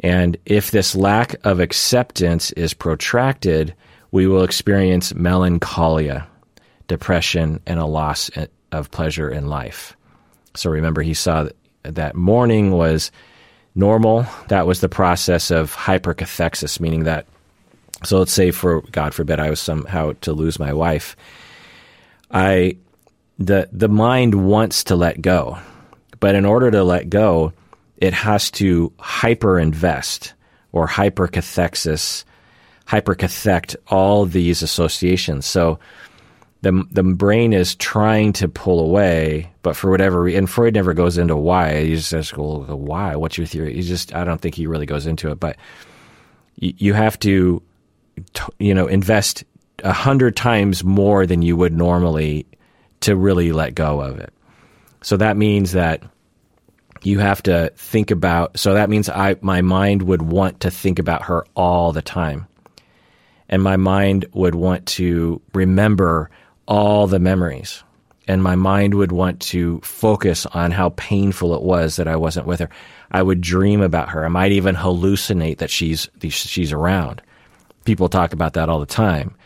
[0.00, 3.74] And if this lack of acceptance is protracted,
[4.10, 6.26] we will experience melancholia,
[6.86, 8.30] depression, and a loss
[8.72, 9.96] of pleasure in life.
[10.54, 11.48] So remember, he saw
[11.82, 13.10] that, mourning was
[13.74, 14.26] normal.
[14.48, 17.26] That was the process of hypercathexis, meaning that.
[18.04, 21.16] So let's say, for God forbid, I was somehow to lose my wife.
[22.30, 22.76] I,
[23.38, 25.58] the the mind wants to let go,
[26.20, 27.52] but in order to let go,
[27.98, 30.34] it has to hyper invest
[30.72, 32.24] or hypercathexis,
[32.86, 35.46] hypercathect all these associations.
[35.46, 35.78] So
[36.62, 40.94] the the brain is trying to pull away, but for whatever reason, and Freud never
[40.94, 41.84] goes into why.
[41.84, 43.16] He just says, "Well, why?
[43.16, 45.56] What's your theory?" He just I don't think he really goes into it, but
[46.56, 47.62] you, you have to,
[48.58, 49.44] you know, invest
[49.84, 52.46] a hundred times more than you would normally
[53.00, 54.32] to really let go of it.
[55.02, 56.02] So that means that
[57.06, 60.98] you have to think about so that means I my mind would want to think
[60.98, 62.48] about her all the time.
[63.48, 66.30] And my mind would want to remember
[66.66, 67.84] all the memories.
[68.26, 72.48] And my mind would want to focus on how painful it was that I wasn't
[72.48, 72.70] with her.
[73.12, 74.24] I would dream about her.
[74.24, 77.22] I might even hallucinate that she's she's around.
[77.84, 79.36] People talk about that all the time.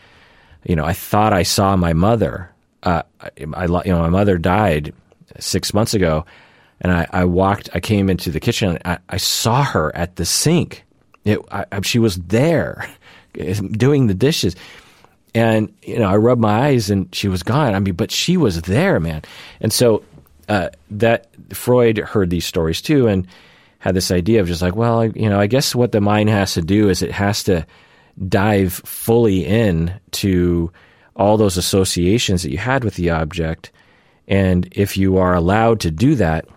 [0.63, 2.49] You know, I thought I saw my mother.
[2.81, 4.95] Uh, I, you know, my mother died
[5.39, 6.25] six months ago,
[6.81, 10.25] and I, I walked, I came into the kitchen, I, I saw her at the
[10.25, 10.83] sink.
[11.23, 12.89] It, I, she was there
[13.33, 14.55] doing the dishes.
[15.33, 17.73] And, you know, I rubbed my eyes and she was gone.
[17.73, 19.21] I mean, but she was there, man.
[19.61, 20.03] And so
[20.49, 23.27] uh, that Freud heard these stories too and
[23.79, 26.55] had this idea of just like, well, you know, I guess what the mind has
[26.55, 27.65] to do is it has to
[28.27, 30.71] dive fully in to
[31.15, 33.71] all those associations that you had with the object.
[34.27, 36.47] And if you are allowed to do that,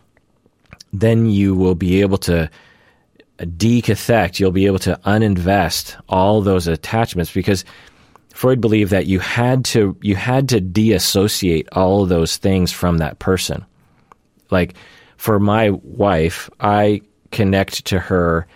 [0.94, 2.48] then you will be able to
[3.38, 7.64] decathect, you'll be able to uninvest all those attachments because
[8.32, 13.18] Freud believed that you had to you had to deassociate all those things from that
[13.18, 13.64] person.
[14.50, 14.74] Like
[15.16, 17.02] for my wife, I
[17.32, 18.46] connect to her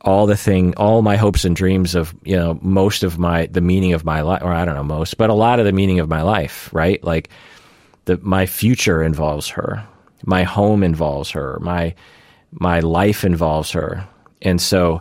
[0.00, 3.60] all the thing all my hopes and dreams of you know most of my the
[3.60, 6.00] meaning of my life or I don't know most but a lot of the meaning
[6.00, 7.28] of my life right like
[8.06, 9.86] the my future involves her
[10.24, 11.94] my home involves her my
[12.52, 14.06] my life involves her.
[14.42, 15.00] And so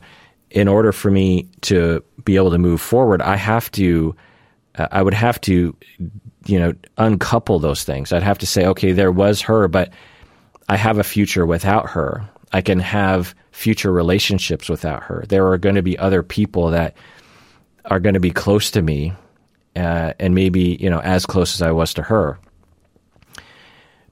[0.50, 4.16] in order for me to be able to move forward i have to
[4.76, 5.76] uh, i would have to
[6.46, 8.12] you know uncouple those things.
[8.12, 9.92] I'd have to say okay there was her but
[10.70, 12.28] i have a future without her.
[12.54, 15.24] I can have future relationships without her.
[15.30, 16.96] There are going to be other people that
[17.86, 19.14] are going to be close to me
[19.76, 22.40] uh, and maybe you know as close as i was to her.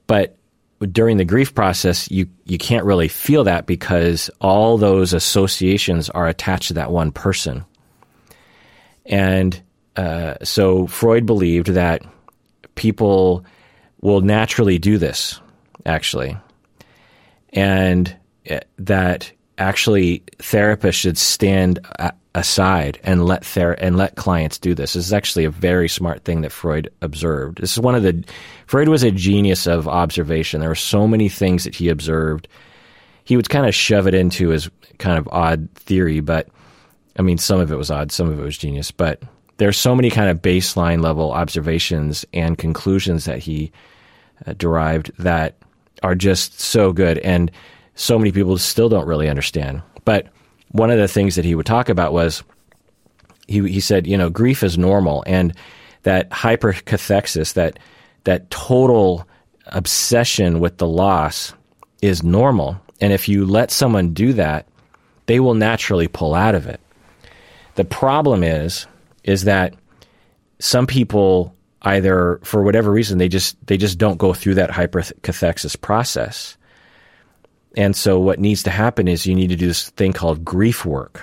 [0.08, 0.39] But
[0.80, 6.28] during the grief process, you you can't really feel that because all those associations are
[6.28, 7.66] attached to that one person.
[9.06, 9.62] And
[9.96, 12.04] uh, so Freud believed that
[12.76, 13.44] people
[14.02, 15.42] will naturally do this,
[15.86, 16.38] actually,
[17.52, 18.16] and
[18.50, 21.80] uh, that actually therapists should stand
[22.36, 24.94] aside and let ther- and let clients do this.
[24.94, 27.60] This is actually a very smart thing that Freud observed.
[27.60, 28.24] This is one of the
[28.68, 30.60] Freud was a genius of observation.
[30.60, 32.48] There were so many things that he observed.
[33.24, 36.50] He would kind of shove it into his kind of odd theory, but
[37.18, 38.92] I mean, some of it was odd, some of it was genius.
[38.92, 39.22] But
[39.58, 43.72] there's so many kind of baseline level observations and conclusions that he
[44.46, 45.56] uh, derived that
[46.04, 47.52] are just so good, and
[47.96, 49.82] so many people still don't really understand.
[50.06, 50.28] But
[50.70, 52.44] one of the things that he would talk about was
[53.48, 55.54] he he said, you know, grief is normal, and
[56.04, 57.80] that hypercathexis, that
[58.24, 59.28] that total
[59.68, 61.54] obsession with the loss,
[62.02, 62.80] is normal.
[63.02, 64.68] And if you let someone do that,
[65.26, 66.80] they will naturally pull out of it.
[67.76, 68.88] The problem is,
[69.24, 69.74] is that
[70.60, 75.80] some people either for whatever reason they just they just don't go through that hypercathexis
[75.80, 76.58] process.
[77.78, 80.86] And so what needs to happen is you need to do this thing called grief
[80.86, 81.22] work.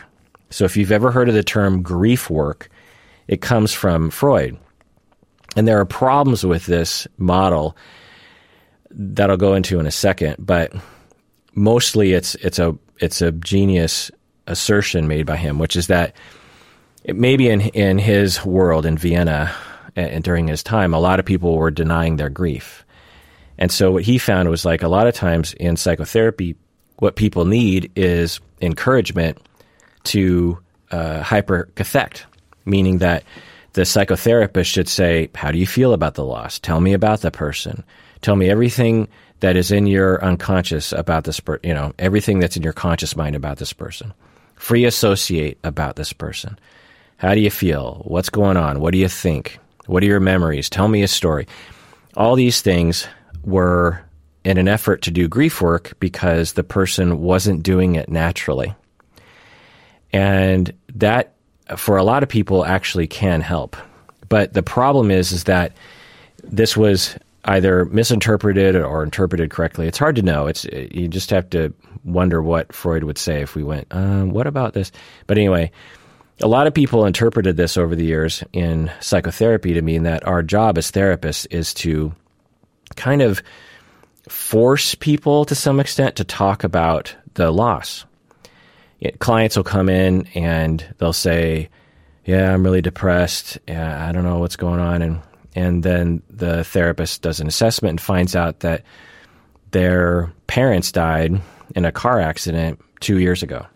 [0.50, 2.68] So if you've ever heard of the term grief work,
[3.28, 4.56] it comes from Freud.
[5.56, 7.76] And there are problems with this model
[8.90, 10.72] that I'll go into in a second, but
[11.54, 14.11] mostly it's it's a it's a genius
[14.46, 16.14] assertion made by him, which is that
[17.06, 19.52] maybe in in his world in Vienna
[19.96, 22.85] and during his time, a lot of people were denying their grief.
[23.58, 26.56] And so what he found was like a lot of times in psychotherapy,
[26.98, 29.38] what people need is encouragement
[30.04, 30.58] to
[30.90, 32.24] uh, hypercathect,
[32.64, 33.24] meaning that
[33.72, 36.58] the psychotherapist should say, How do you feel about the loss?
[36.58, 37.84] Tell me about the person.
[38.22, 39.08] Tell me everything
[39.40, 43.16] that is in your unconscious about this person, you know, everything that's in your conscious
[43.16, 44.14] mind about this person.
[44.54, 46.58] Free associate about this person.
[47.18, 48.02] How do you feel?
[48.06, 48.80] What's going on?
[48.80, 49.58] What do you think?
[49.86, 50.70] What are your memories?
[50.70, 51.46] Tell me a story.
[52.16, 53.06] All these things
[53.46, 54.02] were
[54.44, 58.74] in an effort to do grief work because the person wasn't doing it naturally.
[60.12, 61.35] And that,
[61.76, 63.76] for a lot of people, actually can help.
[64.28, 65.76] But the problem is, is that
[66.44, 69.87] this was either misinterpreted or interpreted correctly.
[69.87, 70.46] It's hard to know.
[70.46, 71.72] It's you just have to
[72.04, 74.92] wonder what Freud would say if we went, um, "What about this?"
[75.26, 75.70] But anyway,
[76.40, 80.42] a lot of people interpreted this over the years in psychotherapy to mean that our
[80.42, 82.12] job as therapists is to
[82.94, 83.42] kind of
[84.29, 88.05] force people to some extent to talk about the loss.
[89.18, 91.68] clients will come in and they'll say,
[92.25, 93.59] "Yeah, I'm really depressed.
[93.68, 95.20] Yeah, I don't know what's going on," and
[95.55, 98.83] and then the therapist does an assessment and finds out that
[99.70, 101.40] their parents died
[101.75, 103.66] in a car accident two years ago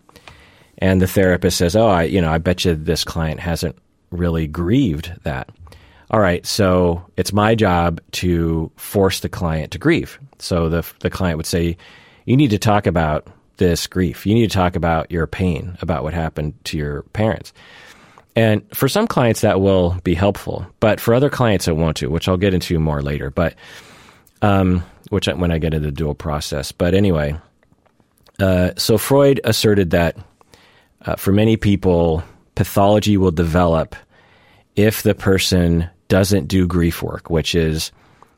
[0.81, 3.77] and the therapist says, "Oh, I, you know, I bet you this client hasn't
[4.09, 5.49] really grieved that."
[6.11, 10.19] All right, so it's my job to force the client to grieve.
[10.39, 11.77] So the the client would say,
[12.25, 14.25] "You need to talk about this grief.
[14.25, 17.53] You need to talk about your pain about what happened to your parents."
[18.35, 22.09] And for some clients that will be helpful, but for other clients it won't to,
[22.09, 23.29] which I'll get into more later.
[23.29, 23.55] But
[24.41, 26.73] um, which when I get into the dual process.
[26.73, 27.35] But anyway,
[28.39, 30.17] uh, so Freud asserted that
[31.05, 32.23] uh, for many people,
[32.55, 33.95] pathology will develop
[34.75, 37.89] if the person doesn't do grief work, which is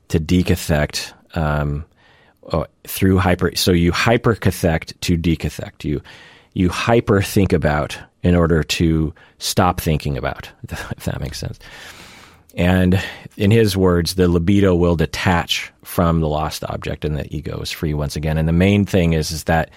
[0.10, 1.84] to decathect um,
[2.52, 3.56] uh, through hyper.
[3.56, 5.84] So you hypercathect to decathect.
[5.84, 6.00] You
[6.54, 10.52] you hyper think about in order to stop thinking about.
[10.70, 11.58] If that makes sense.
[12.54, 13.04] And
[13.38, 17.72] in his words, the libido will detach from the lost object, and the ego is
[17.72, 18.38] free once again.
[18.38, 19.72] And the main thing is is that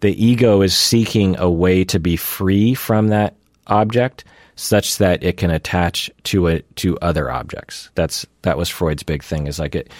[0.00, 3.34] the ego is seeking a way to be free from that
[3.66, 4.24] object
[4.58, 7.90] such that it can attach to it to other objects.
[7.94, 9.92] That's that was Freud's big thing is like it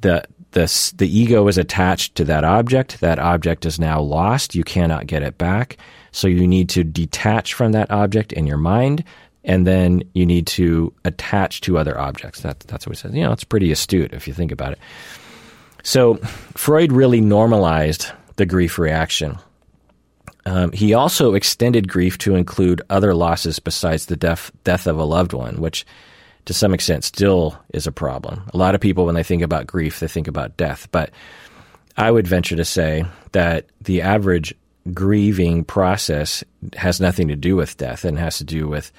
[0.00, 3.00] the the the ego is attached to that object.
[3.00, 4.54] That object is now lost.
[4.54, 5.78] You cannot get it back.
[6.10, 9.04] So you need to detach from that object in your mind,
[9.44, 12.40] and then you need to attach to other objects.
[12.40, 13.14] That, that's what he says.
[13.14, 14.78] You know, it's pretty astute if you think about it.
[15.84, 16.16] So
[16.56, 19.38] Freud really normalized the grief reaction.
[20.46, 25.04] Um, he also extended grief to include other losses besides the death, death of a
[25.04, 25.86] loved one, which
[26.44, 28.42] to some extent still is a problem.
[28.52, 30.88] A lot of people, when they think about grief, they think about death.
[30.92, 31.10] But
[31.96, 34.54] I would venture to say that the average
[34.92, 38.92] grieving process has nothing to do with death and has to do with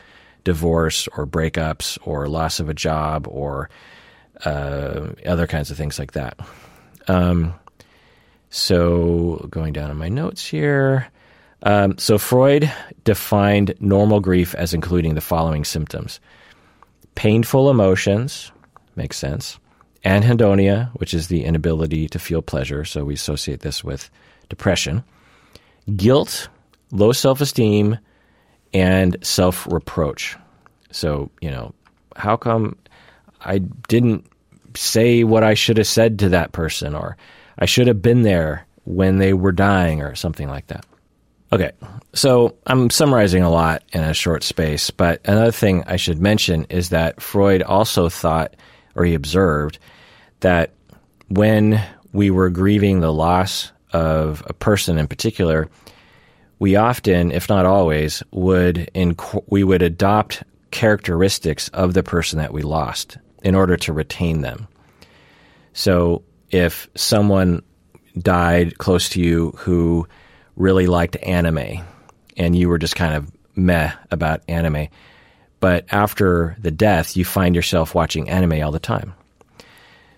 [0.44, 3.70] divorce or breakups or loss of a job or
[4.46, 6.40] uh, other kinds of things like that.
[7.08, 7.54] Um,
[8.50, 11.08] so, going down in my notes here.
[11.66, 12.72] Um, so, Freud
[13.04, 16.20] defined normal grief as including the following symptoms
[17.16, 18.52] painful emotions,
[18.96, 19.58] makes sense,
[20.04, 22.86] anhedonia, which is the inability to feel pleasure.
[22.86, 24.10] So, we associate this with
[24.48, 25.04] depression,
[25.96, 26.50] guilt,
[26.92, 27.98] low self esteem,
[28.74, 30.38] and self reproach.
[30.92, 31.74] So, you know,
[32.16, 32.78] how come
[33.42, 34.28] I didn't
[34.78, 37.18] say what I should have said to that person or
[37.58, 40.86] I should have been there when they were dying or something like that.
[41.54, 41.72] Okay,
[42.14, 46.66] so I'm summarizing a lot in a short space, but another thing I should mention
[46.70, 48.56] is that Freud also thought,
[48.96, 49.78] or he observed,
[50.40, 50.72] that
[51.28, 51.82] when
[52.14, 55.70] we were grieving the loss of a person in particular,
[56.60, 62.54] we often, if not always, would inc- we would adopt characteristics of the person that
[62.54, 64.68] we lost in order to retain them.
[65.74, 67.62] So if someone
[68.18, 70.08] died close to you who
[70.56, 71.84] really liked anime
[72.38, 74.88] and you were just kind of meh about anime,
[75.60, 79.14] but after the death, you find yourself watching anime all the time.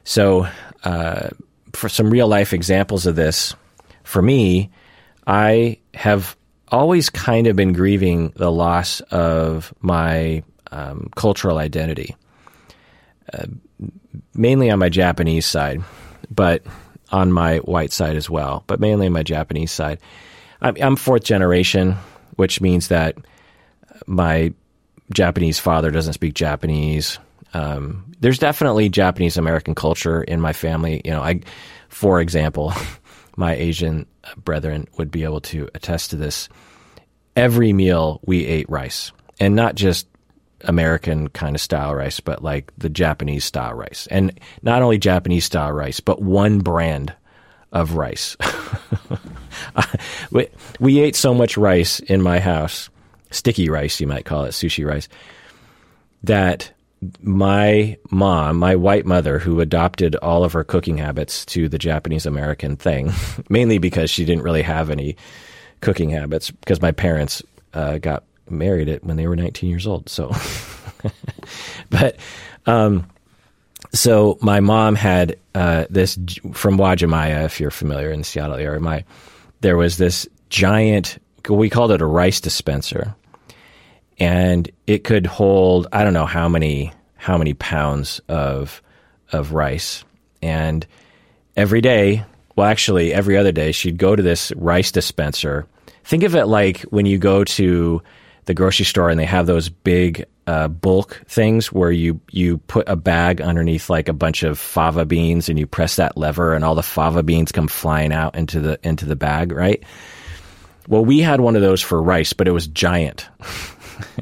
[0.03, 0.47] So,
[0.83, 1.29] uh,
[1.73, 3.55] for some real life examples of this,
[4.03, 4.71] for me,
[5.27, 6.35] I have
[6.69, 12.15] always kind of been grieving the loss of my um, cultural identity,
[13.33, 13.45] uh,
[14.33, 15.83] mainly on my Japanese side,
[16.31, 16.63] but
[17.11, 19.99] on my white side as well, but mainly on my Japanese side.
[20.61, 21.95] I'm, fourth generation,
[22.35, 23.15] which means that
[24.05, 24.53] my
[25.13, 27.19] Japanese father doesn't speak Japanese.
[27.53, 31.01] Um, there's definitely Japanese American culture in my family.
[31.05, 31.41] You know, I,
[31.89, 32.73] for example,
[33.37, 34.05] my Asian
[34.37, 36.49] brethren would be able to attest to this.
[37.35, 40.07] Every meal we ate rice, and not just
[40.61, 44.07] American kind of style rice, but like the Japanese style rice.
[44.09, 47.13] And not only Japanese style rice, but one brand
[47.71, 48.37] of rice.
[50.31, 50.47] we,
[50.79, 52.89] we ate so much rice in my house,
[53.31, 55.07] sticky rice, you might call it, sushi rice,
[56.23, 56.71] that
[57.21, 62.25] my mom, my white mother, who adopted all of her cooking habits to the Japanese
[62.25, 63.11] American thing,
[63.49, 65.15] mainly because she didn't really have any
[65.81, 67.43] cooking habits, because my parents
[67.73, 70.09] uh, got married it when they were 19 years old.
[70.09, 70.31] So,
[71.89, 72.17] but,
[72.65, 73.07] um,
[73.97, 76.17] so my mom had uh, this
[76.53, 78.79] from Uwajimaya, if you're familiar in the Seattle area.
[78.79, 79.03] My
[79.61, 81.21] there was this giant.
[81.49, 83.15] We called it a rice dispenser,
[84.19, 88.81] and it could hold I don't know how many how many pounds of
[89.31, 90.03] of rice.
[90.41, 90.85] And
[91.55, 92.23] every day,
[92.55, 95.67] well, actually every other day, she'd go to this rice dispenser.
[96.03, 98.01] Think of it like when you go to
[98.45, 102.87] the grocery store and they have those big uh, bulk things where you you put
[102.87, 106.63] a bag underneath like a bunch of fava beans and you press that lever and
[106.63, 109.83] all the fava beans come flying out into the into the bag, right?
[110.87, 113.27] Well, we had one of those for rice, but it was giant.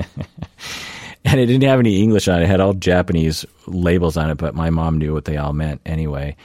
[1.23, 2.45] and it didn't have any English on it.
[2.45, 5.82] It had all Japanese labels on it, but my mom knew what they all meant
[5.86, 6.36] anyway.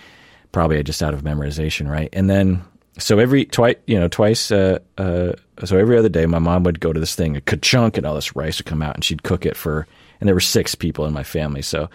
[0.52, 2.10] Probably just out of memorization, right?
[2.12, 2.62] And then
[2.98, 5.32] so every twice, you know, twice, uh, uh,
[5.64, 8.14] so every other day, my mom would go to this thing, a ka-chunk, and all
[8.14, 9.86] this rice would come out, and she'd cook it for,
[10.20, 11.88] and there were six people in my family, so,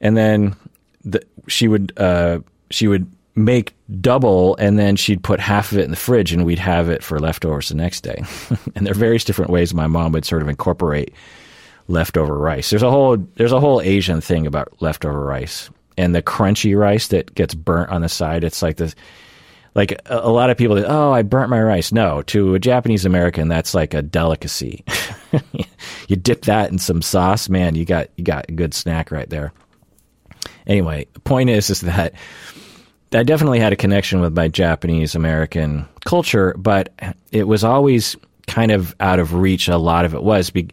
[0.00, 0.56] and then
[1.04, 5.84] the, she would, uh, she would make double, and then she'd put half of it
[5.84, 8.22] in the fridge, and we'd have it for leftovers the next day.
[8.74, 11.12] and there are various different ways my mom would sort of incorporate
[11.88, 12.70] leftover rice.
[12.70, 17.08] There's a whole, there's a whole Asian thing about leftover rice, and the crunchy rice
[17.08, 18.44] that gets burnt on the side.
[18.44, 18.94] It's like this
[19.74, 21.92] like a, a lot of people, oh, I burnt my rice.
[21.92, 24.84] No, to a Japanese American, that's like a delicacy.
[26.08, 29.28] you dip that in some sauce, man, you got you got a good snack right
[29.30, 29.52] there.
[30.66, 32.14] Anyway, the point is is that
[33.12, 36.92] I definitely had a connection with my Japanese American culture, but
[37.30, 38.16] it was always
[38.46, 39.68] kind of out of reach.
[39.68, 40.68] A lot of it was be,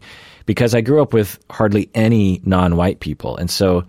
[0.46, 3.84] because I grew up with hardly any non-white people, and so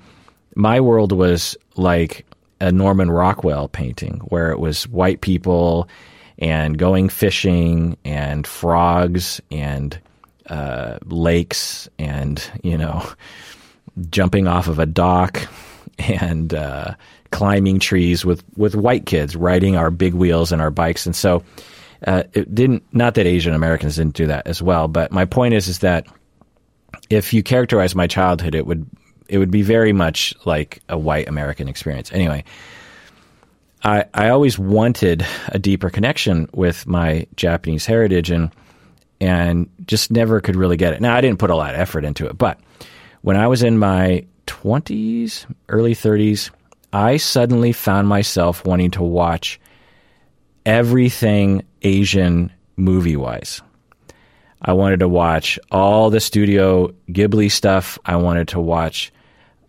[0.55, 2.25] my world was like
[2.61, 5.89] a Norman Rockwell painting where it was white people
[6.37, 9.99] and going fishing and frogs and
[10.47, 13.05] uh, lakes and you know
[14.09, 15.47] jumping off of a dock
[15.99, 16.93] and uh,
[17.31, 21.05] climbing trees with with white kids riding our big wheels and our bikes.
[21.05, 21.43] And so
[22.05, 25.53] uh, it didn't not that Asian Americans didn't do that as well but my point
[25.53, 26.07] is is that
[27.09, 28.87] if you characterize my childhood it would
[29.31, 32.11] it would be very much like a white American experience.
[32.11, 32.43] Anyway,
[33.81, 38.51] I, I always wanted a deeper connection with my Japanese heritage and
[39.21, 40.99] and just never could really get it.
[40.99, 42.59] Now I didn't put a lot of effort into it, but
[43.21, 46.49] when I was in my 20s, early 30s,
[46.91, 49.61] I suddenly found myself wanting to watch
[50.65, 53.61] everything Asian movie wise.
[54.61, 57.97] I wanted to watch all the Studio Ghibli stuff.
[58.05, 59.13] I wanted to watch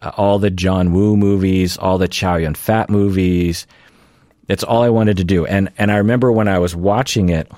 [0.02, 3.66] uh, all the John Woo movies, all the Chow Yun Fat movies.
[4.48, 5.46] That's all I wanted to do.
[5.46, 7.50] And and I remember when I was watching it,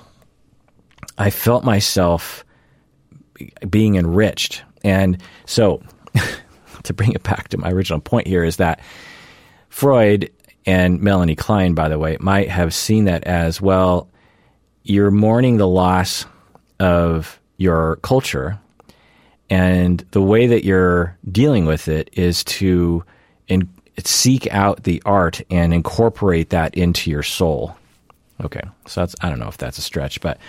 [1.17, 2.45] I felt myself
[3.69, 4.63] being enriched.
[4.83, 5.81] And so
[6.83, 8.79] to bring it back to my original point here is that
[9.69, 10.31] Freud
[10.65, 14.09] and Melanie Klein, by the way, might have seen that as well.
[14.83, 16.25] You're mourning the loss
[16.79, 18.59] of your culture
[19.49, 23.03] and the way that you're dealing with it is to
[23.47, 23.69] in,
[24.03, 27.75] seek out the art and incorporate that into your soul.
[28.43, 30.39] Okay, so that's I don't know if that's a stretch, but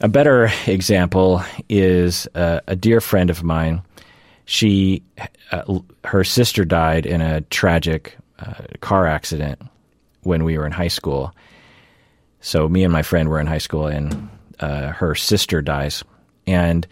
[0.00, 3.82] A better example is uh, a dear friend of mine.
[4.46, 5.02] She,
[5.52, 9.60] uh, her sister died in a tragic uh, car accident
[10.22, 11.32] when we were in high school.
[12.40, 14.28] So me and my friend were in high school, and
[14.58, 16.02] uh, her sister dies,
[16.46, 16.86] and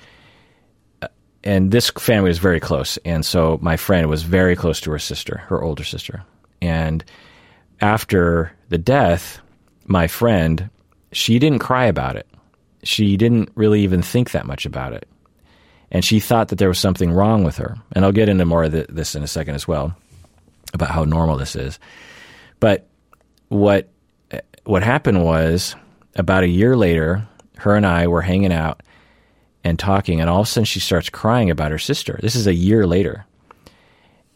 [1.45, 4.99] and this family was very close, and so my friend was very close to her
[4.99, 6.24] sister, her older sister,
[6.61, 7.05] and
[7.80, 9.41] after the death,
[9.86, 10.68] my friend,
[11.12, 12.26] she didn't cry about it.
[12.82, 15.09] She didn't really even think that much about it.
[15.91, 17.76] And she thought that there was something wrong with her.
[17.93, 19.97] And I'll get into more of this in a second as well
[20.74, 21.78] about how normal this is.
[22.61, 22.86] But
[23.49, 23.89] what
[24.64, 25.74] what happened was
[26.16, 27.26] about a year later,
[27.57, 28.82] her and I were hanging out
[29.64, 32.18] and talking, and all of a sudden she starts crying about her sister.
[32.22, 33.26] This is a year later.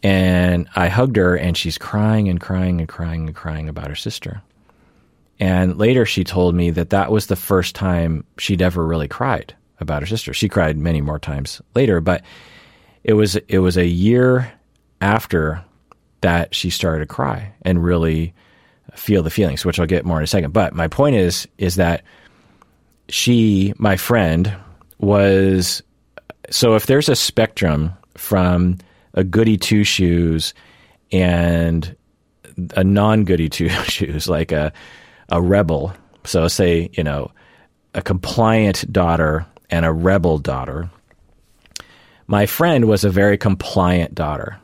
[0.01, 3.95] And I hugged her, and she's crying and crying and crying and crying about her
[3.95, 4.41] sister.
[5.39, 9.55] And later she told me that that was the first time she'd ever really cried
[9.79, 10.33] about her sister.
[10.33, 12.23] She cried many more times later, but
[13.03, 14.51] it was it was a year
[15.01, 15.63] after
[16.21, 18.33] that she started to cry and really
[18.95, 20.53] feel the feelings, which I'll get more in a second.
[20.53, 22.03] But my point is is that
[23.09, 24.55] she, my friend,
[25.03, 25.81] was
[26.49, 28.77] so if there's a spectrum from
[29.13, 30.53] a goody two shoes
[31.11, 31.95] and
[32.75, 34.71] a non goody two shoes, like a
[35.29, 35.93] a rebel.
[36.25, 37.31] So say, you know,
[37.93, 40.89] a compliant daughter and a rebel daughter.
[42.27, 44.57] My friend was a very compliant daughter.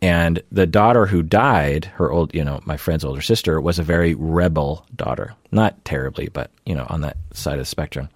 [0.00, 3.82] And the daughter who died, her old, you know, my friend's older sister, was a
[3.82, 5.34] very rebel daughter.
[5.50, 8.08] Not terribly, but, you know, on that side of the spectrum.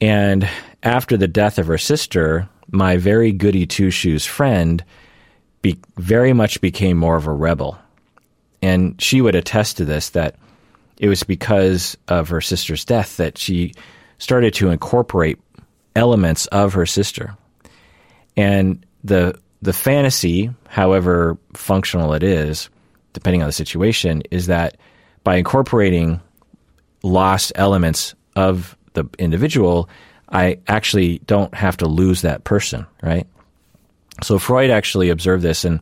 [0.00, 0.48] And
[0.82, 4.84] after the death of her sister, my very goody two shoes friend
[5.62, 7.78] be, very much became more of a rebel.
[8.62, 10.36] And she would attest to this that
[10.98, 13.74] it was because of her sister's death that she
[14.18, 15.38] started to incorporate
[15.94, 17.36] elements of her sister.
[18.36, 22.70] And the the fantasy, however functional it is,
[23.12, 24.76] depending on the situation, is that
[25.24, 26.20] by incorporating
[27.02, 29.88] lost elements of the individual,
[30.28, 33.26] I actually don't have to lose that person, right?
[34.22, 35.80] So Freud actually observed this and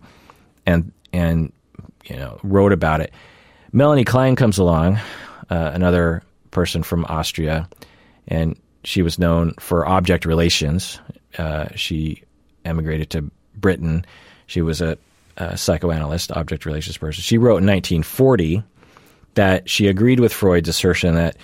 [0.67, 1.53] and and
[2.05, 3.13] you know wrote about it.
[3.73, 4.97] Melanie Klein comes along,
[5.51, 7.69] uh, another person from Austria,
[8.29, 11.01] and she was known for object relations.
[11.39, 12.23] Uh, she
[12.65, 14.05] emigrated to Britain.
[14.47, 14.97] She was a,
[15.37, 17.23] a psychoanalyst, object relations person.
[17.23, 18.63] She wrote in 1940
[19.35, 21.37] that she agreed with Freud's assertion that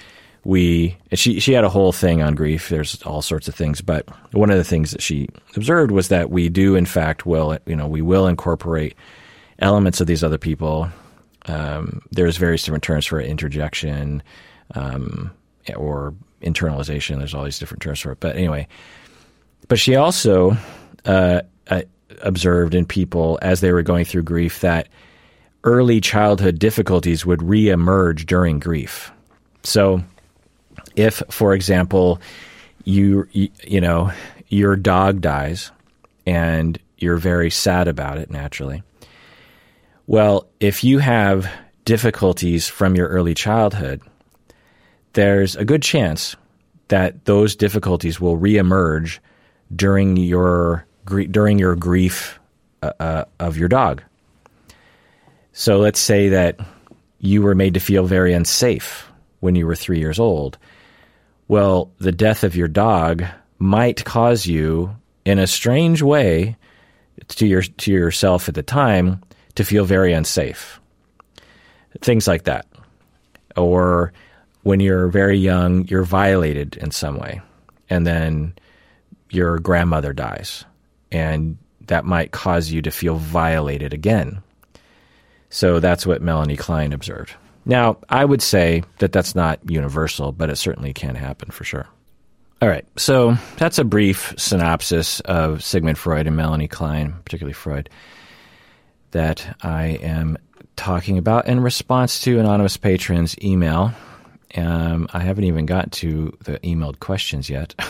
[0.44, 2.68] we she she had a whole thing on grief.
[2.68, 6.30] There's all sorts of things, but one of the things that she observed was that
[6.30, 8.94] we do, in fact, will you know we will incorporate
[9.58, 10.88] elements of these other people.
[11.46, 14.22] Um, there's various different terms for introjection
[14.74, 15.30] um,
[15.76, 17.18] or internalization.
[17.18, 18.66] There's all these different terms for it, but anyway.
[19.68, 20.56] But she also
[21.04, 21.82] uh, uh,
[22.22, 24.88] observed in people as they were going through grief that
[25.64, 29.12] early childhood difficulties would reemerge during grief.
[29.62, 30.02] So,
[30.96, 32.20] if, for example,
[32.84, 34.12] you, you know
[34.48, 35.70] your dog dies
[36.26, 38.82] and you're very sad about it naturally.
[40.06, 41.50] Well, if you have
[41.84, 44.02] difficulties from your early childhood,
[45.14, 46.36] there's a good chance
[46.88, 49.18] that those difficulties will reemerge
[49.74, 50.86] during your
[51.30, 52.38] during your grief
[52.82, 54.02] uh, uh, of your dog.
[55.52, 56.60] So let's say that
[57.18, 59.08] you were made to feel very unsafe
[59.40, 60.58] when you were three years old.
[61.52, 63.26] Well, the death of your dog
[63.58, 64.96] might cause you,
[65.26, 66.56] in a strange way,
[67.28, 69.20] to your to yourself at the time,
[69.56, 70.80] to feel very unsafe.
[72.00, 72.64] Things like that,
[73.54, 74.14] or
[74.62, 77.42] when you're very young, you're violated in some way,
[77.90, 78.54] and then
[79.28, 80.64] your grandmother dies,
[81.10, 84.42] and that might cause you to feel violated again.
[85.50, 87.34] So that's what Melanie Klein observed.
[87.64, 91.86] Now, I would say that that's not universal, but it certainly can happen for sure.
[92.60, 97.90] All right, so that's a brief synopsis of Sigmund Freud and Melanie Klein, particularly Freud,
[99.10, 100.38] that I am
[100.76, 103.92] talking about in response to anonymous patrons' email.
[104.56, 107.74] Um, I haven't even gotten to the emailed questions yet.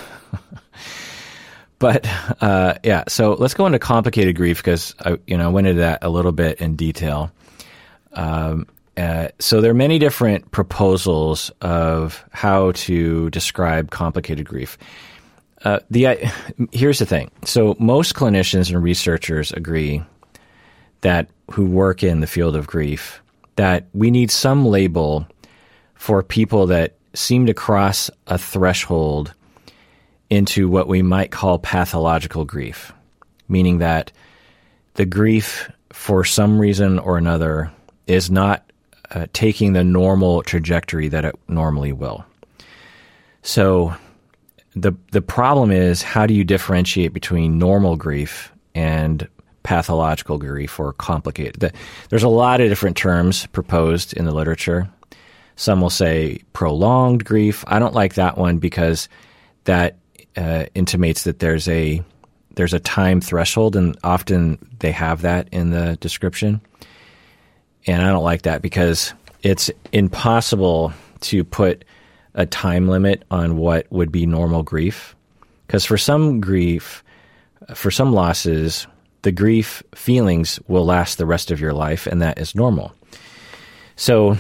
[1.83, 2.07] But
[2.41, 5.81] uh, yeah, so let's go into complicated grief because I, you know, I went into
[5.81, 7.33] that a little bit in detail.
[8.13, 14.77] Um, uh, so there are many different proposals of how to describe complicated grief.
[15.65, 16.31] Uh, the uh,
[16.73, 17.31] here's the thing.
[17.45, 20.03] So most clinicians and researchers agree
[21.03, 23.23] that who work in the field of grief
[23.57, 25.27] that we need some label
[25.95, 29.35] for people that seem to cross a threshold
[30.31, 32.93] into what we might call pathological grief,
[33.49, 34.11] meaning that
[34.95, 37.71] the grief, for some reason or another,
[38.07, 38.65] is not
[39.13, 42.25] uh, taking the normal trajectory that it normally will.
[43.43, 43.95] So,
[44.75, 49.29] the the problem is how do you differentiate between normal grief and
[49.63, 51.73] pathological grief or complicated?
[52.09, 54.89] There's a lot of different terms proposed in the literature.
[55.57, 57.65] Some will say prolonged grief.
[57.67, 59.09] I don't like that one because
[59.65, 59.97] that
[60.37, 62.03] uh, intimates that there's a
[62.55, 66.61] there's a time threshold, and often they have that in the description.
[67.87, 69.13] And I don't like that because
[69.43, 71.85] it's impossible to put
[72.35, 75.15] a time limit on what would be normal grief.
[75.67, 77.03] Because for some grief,
[77.75, 78.87] for some losses,
[79.23, 82.93] the grief feelings will last the rest of your life, and that is normal.
[83.97, 84.37] So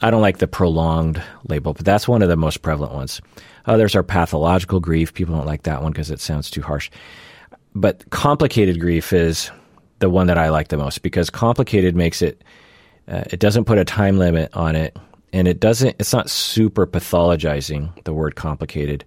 [0.00, 3.20] I don't like the prolonged label, but that's one of the most prevalent ones.
[3.66, 5.14] Others are pathological grief.
[5.14, 6.90] People don't like that one because it sounds too harsh.
[7.74, 9.50] But complicated grief is
[10.00, 12.42] the one that I like the most because complicated makes it,
[13.08, 14.96] uh, it doesn't put a time limit on it.
[15.32, 19.04] And it doesn't, it's not super pathologizing, the word complicated.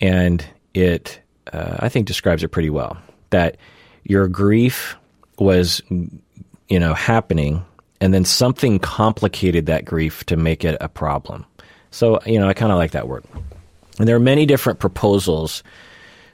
[0.00, 0.44] And
[0.74, 1.20] it,
[1.52, 2.98] uh, I think, describes it pretty well.
[3.30, 3.56] That
[4.04, 4.96] your grief
[5.38, 7.64] was, you know, happening
[8.00, 11.44] and then something complicated that grief to make it a problem.
[11.90, 13.24] So, you know, I kind of like that word.
[13.98, 15.62] And there are many different proposals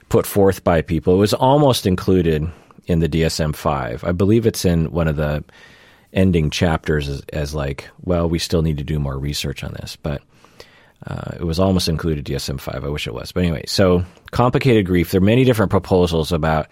[0.09, 1.15] put forth by people.
[1.15, 2.47] It was almost included
[2.85, 4.03] in the DSM 5.
[4.03, 5.43] I believe it's in one of the
[6.15, 9.97] ending chapters as, as like, well, we still need to do more research on this.
[9.97, 10.21] But
[11.05, 12.83] uh, it was almost included DSM 5.
[12.83, 13.31] I wish it was.
[13.31, 15.11] But anyway, so complicated grief.
[15.11, 16.67] There are many different proposals about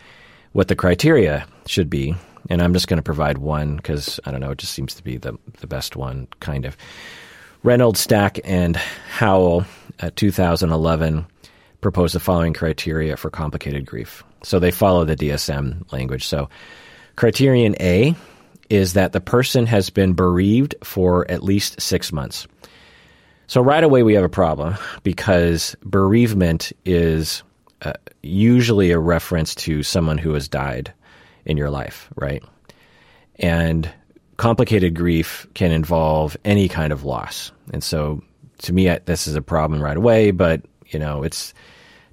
[0.53, 2.15] what the criteria should be.
[2.49, 5.03] And I'm just going to provide one because, I don't know, it just seems to
[5.03, 6.75] be the, the best one, kind of.
[7.63, 9.65] Reynolds, Stack, and Howell,
[10.01, 11.25] uh, 2011,
[11.79, 14.23] proposed the following criteria for complicated grief.
[14.43, 16.27] So they follow the DSM language.
[16.27, 16.49] So,
[17.15, 18.15] criterion A
[18.73, 22.47] is that the person has been bereaved for at least six months.
[23.45, 27.43] So, right away, we have a problem because bereavement is
[27.83, 27.93] uh,
[28.23, 30.91] usually a reference to someone who has died
[31.45, 32.41] in your life, right?
[33.35, 33.87] And
[34.37, 37.51] complicated grief can involve any kind of loss.
[37.71, 38.23] And so
[38.63, 41.53] to me, this is a problem right away, but you know, it's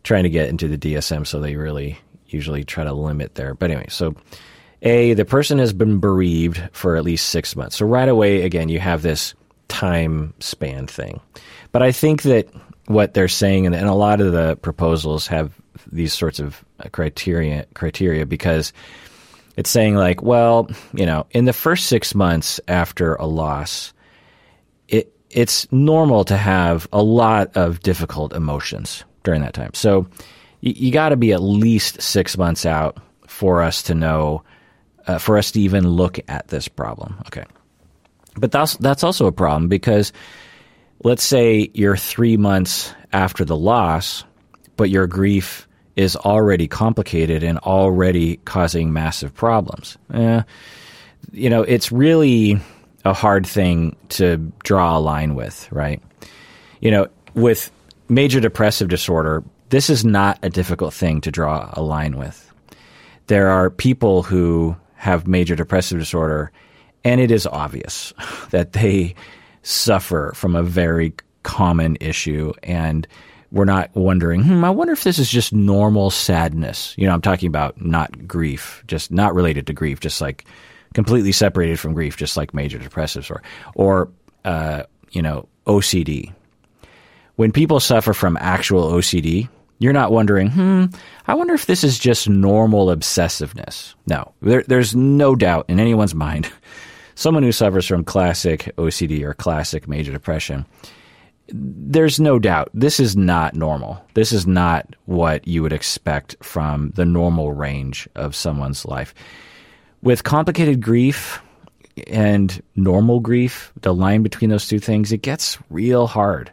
[0.03, 3.55] trying to get into the DSM, so they really usually try to limit there.
[3.55, 4.15] But anyway, so
[4.83, 7.77] A, the person has been bereaved for at least six months.
[7.77, 9.35] So right away, again, you have this
[9.69, 11.21] time span thing.
[11.73, 12.49] But I think that
[12.87, 15.53] what they're saying, and, and a lot of the proposals have
[15.93, 18.73] these sorts of uh, criteria criteria because
[19.57, 23.93] it's saying like, well, you know, in the first six months after a loss,
[24.89, 29.73] it it's normal to have a lot of difficult emotions during that time.
[29.75, 30.07] So
[30.61, 34.43] you got to be at least six months out for us to know,
[35.11, 37.17] uh, for us to even look at this problem.
[37.27, 37.45] Okay,
[38.37, 40.13] but that's that's also a problem because
[41.03, 44.25] let's say you're three months after the loss,
[44.77, 49.99] but your grief is already complicated and already causing massive problems.
[50.15, 50.43] Eh,
[51.33, 52.61] you know, it's really
[53.05, 56.01] a hard thing to draw a line with, right?
[56.81, 57.73] You know, with
[58.09, 62.47] major depressive disorder, this is not a difficult thing to draw a line with.
[63.27, 66.53] There are people who have major depressive disorder,
[67.05, 68.13] and it is obvious
[68.51, 69.15] that they
[69.63, 73.09] suffer from a very common issue and
[73.51, 76.95] we're not wondering, hmm, I wonder if this is just normal sadness.
[76.97, 80.45] You know, I'm talking about not grief, just not related to grief, just like
[80.95, 83.43] completely separated from grief, just like major depressives or,
[83.75, 84.09] or,
[84.45, 86.33] uh, you know, OCD.
[87.37, 89.49] When people suffer from actual OCD,
[89.81, 90.85] you're not wondering, hmm,
[91.27, 93.95] I wonder if this is just normal obsessiveness.
[94.07, 96.51] No, there, there's no doubt in anyone's mind.
[97.17, 100.65] Someone who suffers from classic OCD or classic major depression
[101.53, 104.05] there's no doubt this is not normal.
[104.15, 109.15] This is not what you would expect from the normal range of someone's life.
[110.03, 111.41] With complicated grief
[112.07, 116.53] and normal grief, the line between those two things, it gets real hard.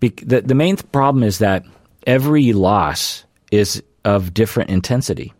[0.00, 1.64] Be- the, the main problem is that
[2.08, 5.34] every loss is of different intensity.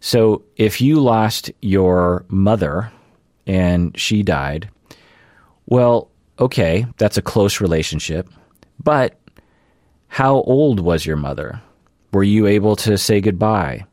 [0.00, 2.90] So if you lost your mother
[3.46, 4.70] and she died,
[5.66, 8.28] well, okay, that's a close relationship,
[8.82, 9.20] but
[10.08, 11.60] how old was your mother?
[12.12, 13.84] Were you able to say goodbye?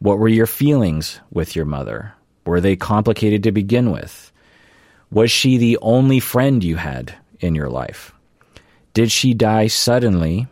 [0.00, 2.12] What were your feelings with your mother?
[2.44, 4.30] Were they complicated to begin with?
[5.10, 8.12] Was she the only friend you had in your life?
[8.92, 10.46] Did she die suddenly,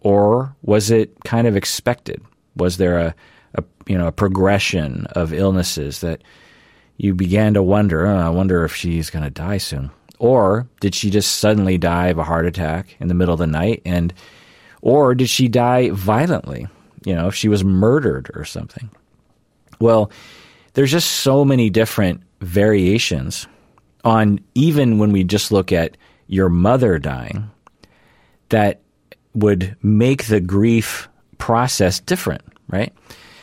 [0.00, 2.22] or was it kind of expected?
[2.56, 3.14] Was there a,
[3.54, 6.22] a you know a progression of illnesses that
[6.96, 8.06] you began to wonder?
[8.06, 12.08] Oh, I wonder if she's going to die soon, or did she just suddenly die
[12.08, 14.12] of a heart attack in the middle of the night, and
[14.82, 16.66] or did she die violently?
[17.04, 18.90] You know, if she was murdered or something.
[19.80, 20.10] Well,
[20.74, 23.46] there's just so many different variations
[24.04, 25.96] on even when we just look at
[26.26, 27.50] your mother dying
[28.50, 28.80] that
[29.34, 31.08] would make the grief
[31.38, 32.92] process different, right?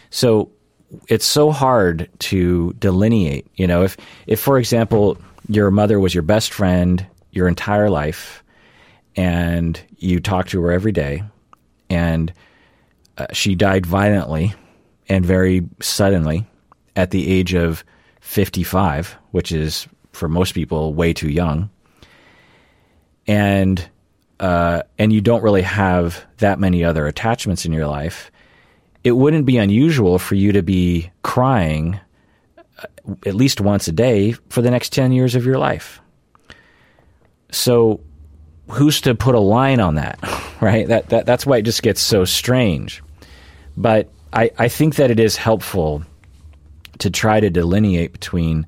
[0.09, 0.51] So
[1.07, 5.17] it's so hard to delineate, you know, if if for example
[5.47, 8.43] your mother was your best friend your entire life
[9.15, 11.21] and you talked to her every day
[11.89, 12.33] and
[13.17, 14.53] uh, she died violently
[15.07, 16.45] and very suddenly
[16.95, 17.83] at the age of
[18.21, 21.69] 55, which is for most people way too young.
[23.27, 23.88] And
[24.39, 28.31] uh, and you don't really have that many other attachments in your life,
[29.03, 31.99] it wouldn't be unusual for you to be crying
[32.57, 32.86] uh,
[33.25, 36.01] at least once a day for the next 10 years of your life.
[37.51, 38.01] So,
[38.69, 40.19] who's to put a line on that,
[40.61, 40.88] right?
[40.88, 43.03] That, that, that's why it just gets so strange.
[43.77, 46.03] But I, I think that it is helpful
[46.99, 48.65] to try to delineate between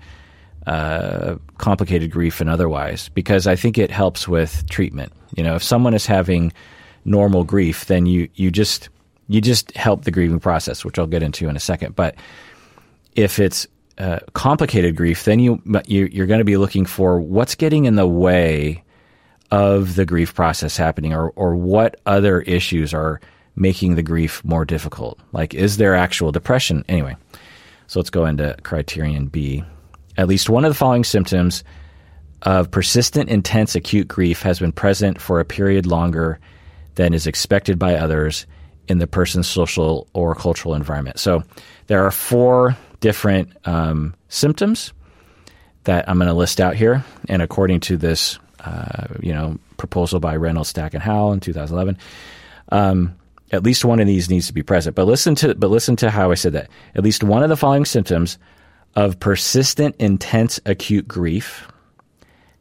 [0.65, 5.13] uh, complicated grief and otherwise, because I think it helps with treatment.
[5.35, 6.53] You know, if someone is having
[7.05, 8.89] normal grief, then you you just
[9.27, 11.95] you just help the grieving process, which I'll get into in a second.
[11.95, 12.15] But
[13.15, 13.67] if it's
[13.97, 17.95] uh, complicated grief, then you, you you're going to be looking for what's getting in
[17.95, 18.83] the way
[19.51, 23.19] of the grief process happening, or or what other issues are
[23.55, 25.19] making the grief more difficult.
[25.31, 26.85] Like, is there actual depression?
[26.87, 27.15] Anyway,
[27.87, 29.63] so let's go into criterion B.
[30.17, 31.63] At least one of the following symptoms
[32.43, 36.39] of persistent, intense, acute grief has been present for a period longer
[36.95, 38.45] than is expected by others
[38.87, 41.19] in the person's social or cultural environment.
[41.19, 41.43] So
[41.87, 44.93] there are four different um, symptoms
[45.83, 50.19] that I'm going to list out here, and according to this, uh, you know, proposal
[50.19, 51.97] by Reynolds, Stack, and Howell in 2011,
[52.69, 53.15] um,
[53.51, 54.95] at least one of these needs to be present.
[54.95, 56.69] But listen to but listen to how I said that.
[56.95, 58.37] At least one of the following symptoms
[58.95, 61.67] of persistent, intense, acute grief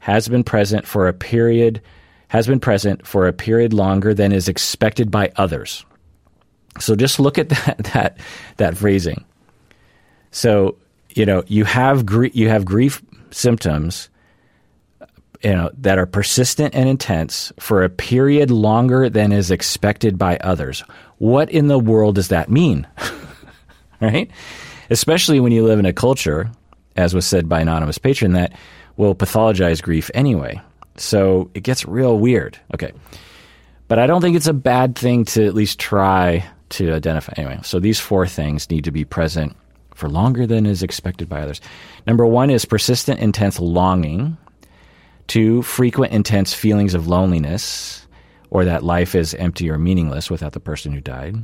[0.07, 1.81] has been present for a period
[2.29, 5.85] has been present for a period longer than is expected by others.
[6.79, 8.17] So just look at that that
[8.55, 9.25] that phrasing.
[10.31, 10.77] So
[11.09, 13.01] you know you have gr- you have grief
[13.31, 14.09] symptoms
[15.43, 20.37] you know that are persistent and intense for a period longer than is expected by
[20.37, 20.85] others.
[21.17, 22.87] What in the world does that mean?
[23.99, 24.31] right?
[24.89, 26.49] Especially when you live in a culture,
[26.95, 28.53] as was said by anonymous patron, that
[28.97, 30.61] will pathologize grief anyway.
[30.97, 32.59] So it gets real weird.
[32.73, 32.91] Okay.
[33.87, 37.33] But I don't think it's a bad thing to at least try to identify.
[37.37, 39.55] Anyway, so these four things need to be present
[39.95, 41.61] for longer than is expected by others.
[42.05, 44.37] Number one is persistent, intense longing
[45.27, 48.07] Two, frequent intense feelings of loneliness
[48.49, 51.35] or that life is empty or meaningless without the person who died.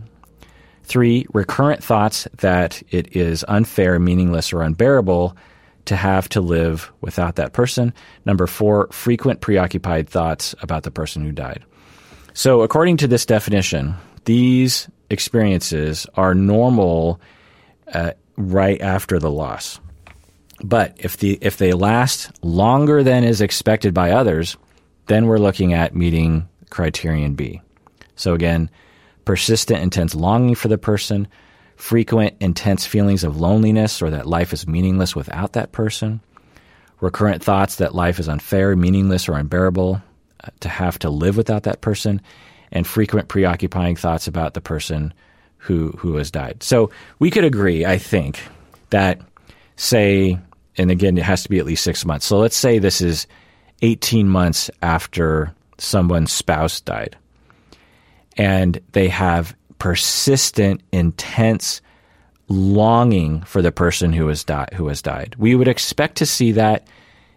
[0.84, 5.36] Three, recurrent thoughts that it is unfair, meaningless, or unbearable
[5.86, 7.94] to have to live without that person.
[8.26, 11.64] Number four, frequent preoccupied thoughts about the person who died.
[12.34, 17.22] So, according to this definition, these experiences are normal
[17.94, 19.80] uh, right after the loss.
[20.64, 24.58] But if the if they last longer than is expected by others,
[25.08, 27.62] then we're looking at meeting criterion B.
[28.16, 28.70] So again,
[29.26, 31.28] persistent intense longing for the person,
[31.76, 36.21] frequent intense feelings of loneliness or that life is meaningless without that person,
[37.01, 40.01] recurrent thoughts that life is unfair, meaningless or unbearable
[40.43, 42.21] uh, to have to live without that person,
[42.71, 45.13] and frequent preoccupying thoughts about the person
[45.57, 46.61] who who has died.
[46.61, 48.39] So we could agree, I think,
[48.89, 49.21] that
[49.76, 50.39] say
[50.78, 52.26] and again, it has to be at least six months.
[52.26, 53.28] So let's say this is
[53.82, 57.17] 18 months after someone's spouse died,
[58.38, 61.82] and they have persistent, intense
[62.48, 64.70] longing for the person who has died.
[64.76, 65.36] Who has died?
[65.38, 66.88] We would expect to see that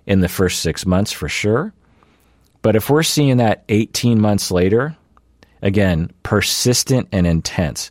[0.06, 1.74] in the first six months for sure.
[2.62, 4.96] But if we're seeing that 18 months later,
[5.60, 7.90] again, persistent and intense.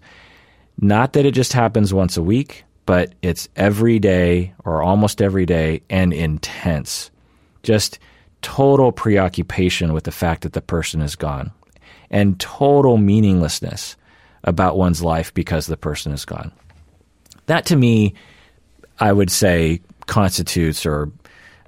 [0.79, 5.45] Not that it just happens once a week, but it's every day or almost every
[5.45, 7.11] day and intense.
[7.61, 7.99] Just
[8.41, 11.51] total preoccupation with the fact that the person is gone
[12.09, 13.97] and total meaninglessness
[14.45, 16.51] about one's life because the person is gone.
[17.47, 18.13] That to me,
[18.99, 21.11] I would say, constitutes or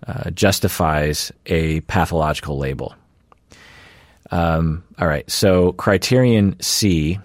[0.07, 2.95] uh, justifies a pathological label.
[4.31, 5.29] Um, all right.
[5.29, 7.19] So criterion C,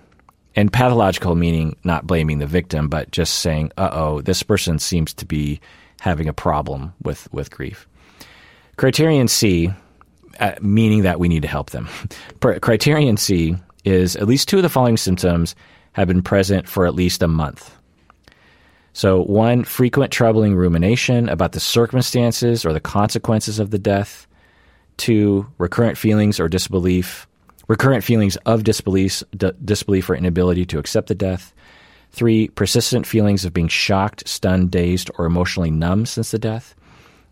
[0.55, 5.15] and pathological meaning not blaming the victim, but just saying, "Uh oh, this person seems
[5.15, 5.61] to be
[6.01, 7.87] having a problem with with grief."
[8.77, 9.71] Criterion C,
[10.41, 11.89] uh, meaning that we need to help them.
[12.41, 15.55] criterion C is at least two of the following symptoms
[15.93, 17.77] have been present for at least a month.
[18.95, 24.27] So, one, frequent troubling rumination about the circumstances or the consequences of the death.
[24.99, 27.27] Two, recurrent feelings or disbelief,
[27.69, 31.55] recurrent feelings of disbelief, d- disbelief or inability to accept the death.
[32.11, 36.75] Three, persistent feelings of being shocked, stunned, dazed, or emotionally numb since the death.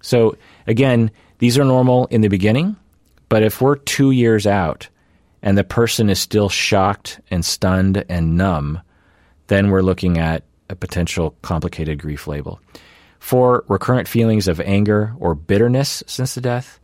[0.01, 0.37] So,
[0.67, 2.77] again, these are normal in the beginning,
[3.29, 4.89] but if we're two years out
[5.43, 8.81] and the person is still shocked and stunned and numb,
[9.47, 12.61] then we're looking at a potential complicated grief label.
[13.19, 16.81] For recurrent feelings of anger or bitterness since the death,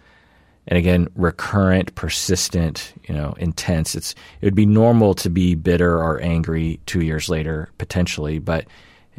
[0.69, 3.95] and again, recurrent, persistent, you know, intense.
[3.95, 8.67] It's it would be normal to be bitter or angry two years later, potentially, but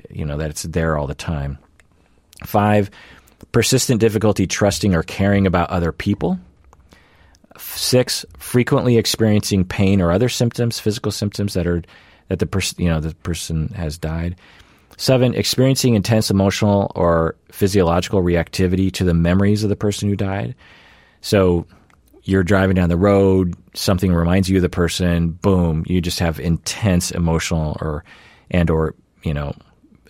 [0.10, 1.58] you know that it's there all the time.
[2.46, 2.92] Five,
[3.52, 6.38] persistent difficulty trusting or caring about other people.
[7.58, 11.84] Six, frequently experiencing pain or other symptoms, physical symptoms that are
[12.30, 14.36] that the person you know the person has died.
[14.98, 20.56] Seven, experiencing intense emotional or physiological reactivity to the memories of the person who died.
[21.22, 21.68] So
[22.24, 26.40] you're driving down the road, something reminds you of the person, boom, you just have
[26.40, 28.04] intense emotional or
[28.52, 29.54] and or you know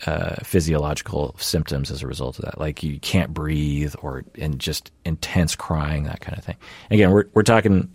[0.05, 4.91] uh, physiological symptoms as a result of that, like you can't breathe or and just
[5.05, 6.57] intense crying, that kind of thing.
[6.91, 7.89] Again, we're we're talking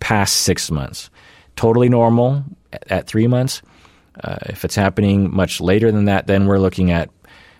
[0.00, 1.10] past six months,
[1.56, 3.62] totally normal at, at three months.
[4.22, 7.10] Uh, if it's happening much later than that, then we're looking at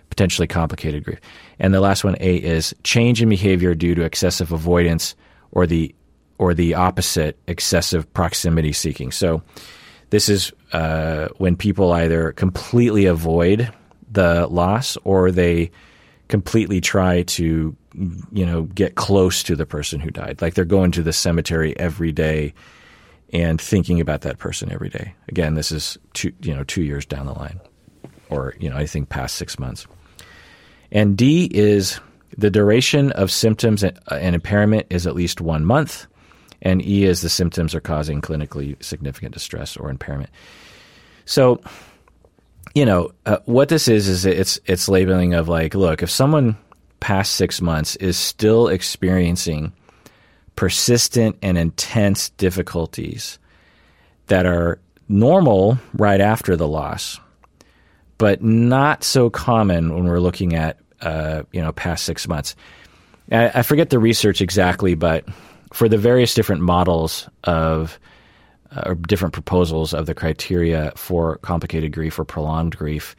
[0.09, 1.19] potentially complicated grief.
[1.59, 5.15] And the last one, A, is change in behavior due to excessive avoidance
[5.51, 5.95] or the
[6.37, 9.11] or the opposite, excessive proximity seeking.
[9.11, 9.41] So
[10.09, 13.71] this is uh, when people either completely avoid
[14.11, 15.71] the loss or they
[16.27, 17.75] completely try to
[18.31, 21.77] you know get close to the person who died like they're going to the cemetery
[21.79, 22.53] every day
[23.31, 25.13] and thinking about that person every day.
[25.27, 27.59] Again, this is two, you know, two years down the line,
[28.29, 29.87] or you know, I think past six months.
[30.91, 31.99] And D is
[32.37, 36.07] the duration of symptoms and uh, impairment is at least one month,
[36.61, 40.29] and E is the symptoms are causing clinically significant distress or impairment.
[41.25, 41.61] So,
[42.73, 46.57] you know, uh, what this is is it's it's labeling of like, look, if someone
[46.99, 49.73] past six months is still experiencing
[50.55, 53.39] persistent and intense difficulties
[54.27, 57.19] that are normal right after the loss,
[58.17, 62.55] but not so common when we're looking at uh, you know past six months.
[63.31, 65.25] I, I, forget the research exactly, but
[65.71, 67.99] for the various different models of
[68.75, 73.15] uh, or different proposals of the criteria for complicated grief or prolonged grief,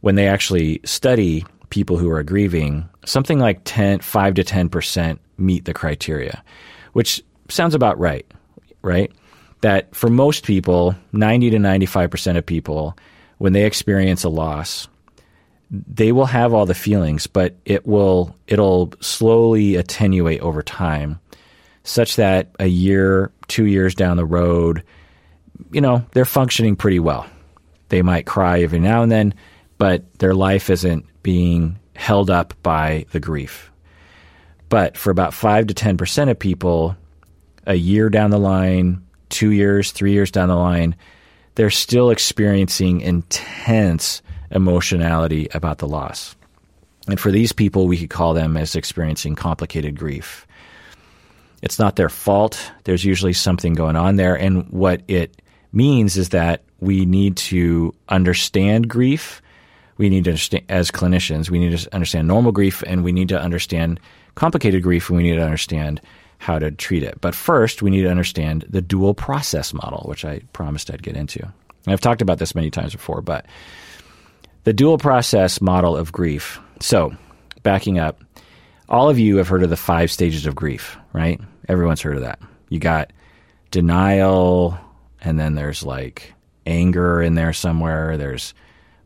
[0.00, 5.64] when they actually study people who are grieving, something like 10, 5 to 10% meet
[5.64, 6.42] the criteria,
[6.92, 8.26] which sounds about right,
[8.82, 9.10] right?
[9.62, 12.96] That for most people, 90 to 95% of people,
[13.38, 14.88] when they experience a loss,
[15.70, 21.18] they will have all the feelings, but it will it'll slowly attenuate over time,
[21.84, 24.82] such that a year, two years down the road,
[25.70, 27.26] you know, they're functioning pretty well.
[27.90, 29.34] They might cry every now and then,
[29.78, 33.70] but their life isn't being held up by the grief.
[34.68, 36.96] But for about 5 to 10% of people,
[37.66, 40.96] a year down the line, two years, three years down the line,
[41.54, 46.34] they're still experiencing intense emotionality about the loss.
[47.08, 50.46] And for these people, we could call them as experiencing complicated grief.
[51.64, 52.70] It's not their fault.
[52.84, 54.36] There's usually something going on there.
[54.36, 55.42] And what it
[55.72, 59.42] means is that we need to understand grief
[59.96, 63.28] we need to understand, as clinicians, we need to understand normal grief and we need
[63.28, 64.00] to understand
[64.34, 66.00] complicated grief and we need to understand
[66.38, 67.20] how to treat it.
[67.20, 71.16] But first, we need to understand the dual process model, which I promised I'd get
[71.16, 71.42] into.
[71.42, 73.46] And I've talked about this many times before, but
[74.64, 76.58] the dual process model of grief.
[76.80, 77.14] So,
[77.62, 78.22] backing up,
[78.88, 81.40] all of you have heard of the five stages of grief, right?
[81.66, 82.40] Everyone's heard of that.
[82.68, 83.12] You got
[83.70, 84.78] denial,
[85.22, 86.34] and then there's like
[86.66, 88.18] anger in there somewhere.
[88.18, 88.52] There's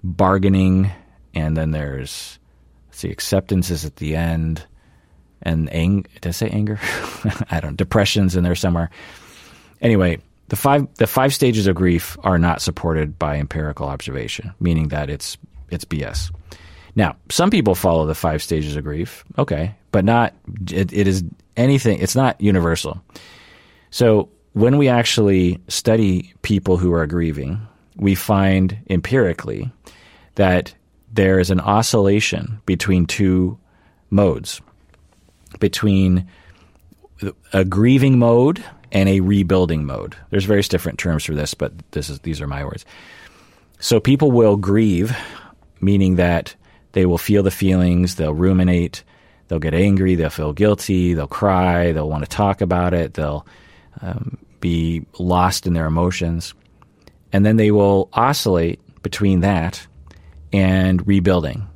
[0.02, 0.90] bargaining,
[1.34, 2.40] and then there's
[2.90, 4.66] see, acceptance is at the end,
[5.42, 6.80] and ang- did I say anger?
[7.50, 7.76] I don't.
[7.76, 8.90] Depression's in there somewhere.
[9.80, 14.88] Anyway, the five the five stages of grief are not supported by empirical observation, meaning
[14.88, 15.36] that it's
[15.70, 16.32] it's BS.
[16.96, 20.34] Now, some people follow the five stages of grief, okay, but not
[20.72, 21.22] it, it is
[21.58, 21.98] anything.
[21.98, 23.02] It's not universal.
[23.90, 27.60] So when we actually study people who are grieving,
[27.96, 29.70] we find empirically
[30.36, 30.74] that
[31.12, 33.58] there is an oscillation between two
[34.10, 34.60] modes,
[35.58, 36.28] between
[37.52, 40.16] a grieving mode and a rebuilding mode.
[40.30, 42.84] There's various different terms for this, but this is these are my words.
[43.80, 45.16] So people will grieve,
[45.80, 46.54] meaning that
[46.92, 49.04] they will feel the feelings, they'll ruminate,
[49.48, 53.46] they'll get angry, they'll feel guilty, they'll cry, they'll want to talk about it, they'll
[54.00, 56.54] um, be lost in their emotions.
[57.32, 59.86] And then they will oscillate between that
[60.52, 61.68] and rebuilding.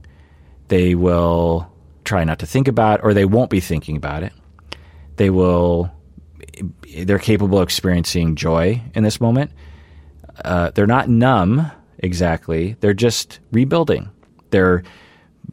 [0.68, 1.70] They will
[2.04, 4.32] try not to think about it, or they won't be thinking about it.
[5.16, 5.90] They will
[7.04, 9.52] they're capable of experiencing joy in this moment.
[10.44, 12.76] Uh, they're not numb exactly.
[12.80, 14.10] They're just rebuilding.
[14.50, 14.82] They're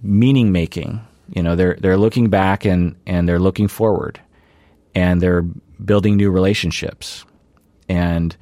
[0.01, 1.01] meaning making.
[1.31, 4.19] You know, they're they're looking back and and they're looking forward,
[4.95, 5.43] and they're
[5.83, 7.25] building new relationships,
[7.87, 8.35] and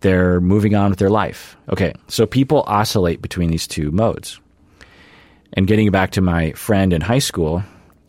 [0.00, 1.56] they're moving on with their life.
[1.68, 4.40] Okay, so people oscillate between these two modes.
[5.52, 7.62] And getting back to my friend in high school,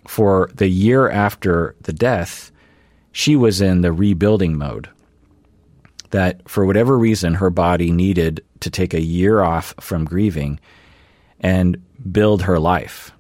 [0.08, 2.52] for the year after the death,
[3.12, 4.90] she was in the rebuilding mode.
[6.12, 10.60] That for whatever reason, her body needed to take a year off from grieving
[11.40, 13.12] and build her life.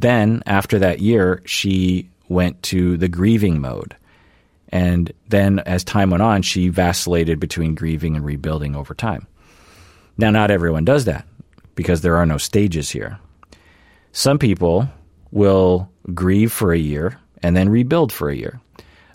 [0.00, 3.94] Then, after that year, she went to the grieving mode.
[4.70, 9.26] And then, as time went on, she vacillated between grieving and rebuilding over time.
[10.16, 11.26] Now, not everyone does that
[11.74, 13.18] because there are no stages here.
[14.12, 14.88] Some people
[15.30, 18.60] will grieve for a year and then rebuild for a year.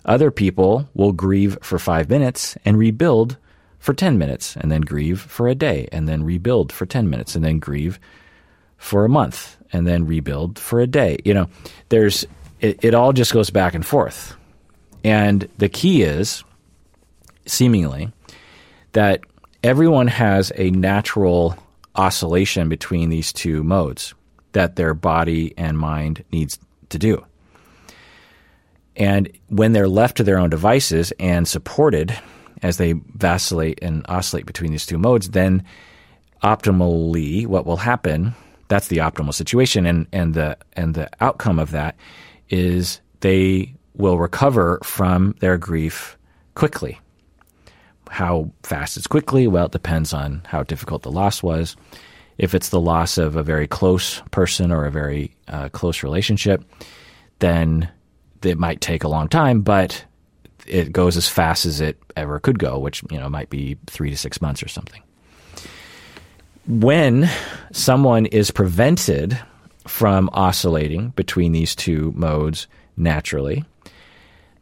[0.04, 3.36] Other people will grieve for five minutes and rebuild
[3.78, 7.34] for 10 minutes, and then grieve for a day, and then rebuild for 10 minutes,
[7.36, 8.00] and then grieve
[8.78, 11.18] for a month, and then rebuild for a day.
[11.24, 11.48] You know,
[11.88, 12.24] there's,
[12.60, 14.36] it, it all just goes back and forth.
[15.04, 16.44] And the key is,
[17.46, 18.12] seemingly,
[18.92, 19.20] that
[19.62, 21.56] everyone has a natural
[21.94, 24.14] oscillation between these two modes
[24.52, 26.58] that their body and mind needs
[26.88, 27.24] to do.
[28.96, 32.16] And when they're left to their own devices and supported
[32.62, 35.64] as they vacillate and oscillate between these two modes, then
[36.42, 38.34] optimally what will happen,
[38.68, 41.96] that's the optimal situation and, and the and the outcome of that
[42.48, 46.18] is they will recover from their grief
[46.54, 46.98] quickly.
[48.08, 49.46] How fast it's quickly?
[49.46, 51.76] Well, it depends on how difficult the loss was.
[52.38, 56.62] If it's the loss of a very close person or a very uh, close relationship,
[57.38, 57.88] then
[58.42, 60.04] it might take a long time, but
[60.66, 64.10] it goes as fast as it ever could go, which you know might be three
[64.10, 65.02] to six months or something.
[66.68, 67.30] When
[67.72, 69.38] someone is prevented
[69.86, 73.64] from oscillating between these two modes naturally,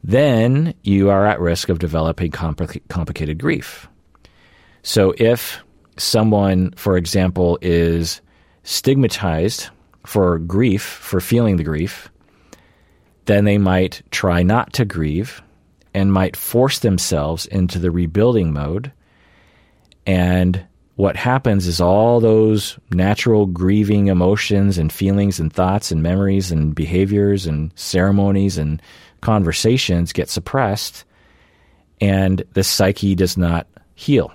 [0.02, 3.88] then you are at risk of developing compl- complicated grief.
[4.82, 5.62] So if
[5.96, 8.20] someone, for example, is
[8.64, 9.68] stigmatized
[10.05, 12.11] for grief, for feeling the grief,
[13.24, 15.40] then they might try not to grieve
[15.94, 18.92] and might force themselves into the rebuilding mode.
[20.07, 20.66] And
[20.97, 26.74] what happens is all those natural grieving emotions and feelings and thoughts and memories and
[26.74, 28.80] behaviors and ceremonies and
[29.20, 31.05] conversations get suppressed
[32.01, 34.32] and the psyche does not heal.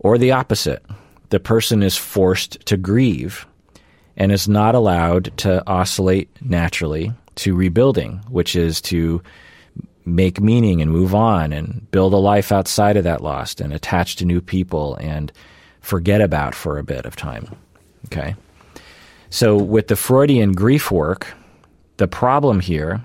[0.00, 0.84] Or the opposite,
[1.30, 3.46] the person is forced to grieve
[4.16, 9.22] and is not allowed to oscillate naturally to rebuilding, which is to
[10.04, 14.16] make meaning and move on and build a life outside of that loss and attach
[14.16, 15.32] to new people and
[15.80, 17.48] forget about for a bit of time.
[18.06, 18.34] Okay?
[19.30, 21.34] So, with the Freudian grief work,
[21.96, 23.04] the problem here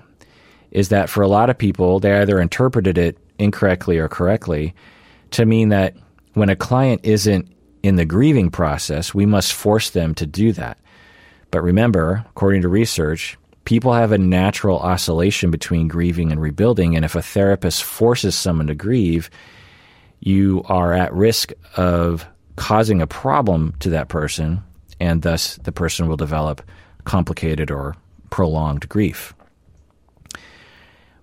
[0.70, 4.74] is that for a lot of people, they either interpreted it incorrectly or correctly
[5.32, 5.94] to mean that
[6.34, 7.50] when a client isn't
[7.82, 10.78] in the grieving process, we must force them to do that.
[11.50, 16.96] But remember, according to research, people have a natural oscillation between grieving and rebuilding.
[16.96, 19.30] And if a therapist forces someone to grieve,
[20.20, 24.62] you are at risk of causing a problem to that person,
[24.98, 26.62] and thus the person will develop
[27.04, 27.96] complicated or
[28.30, 29.34] prolonged grief.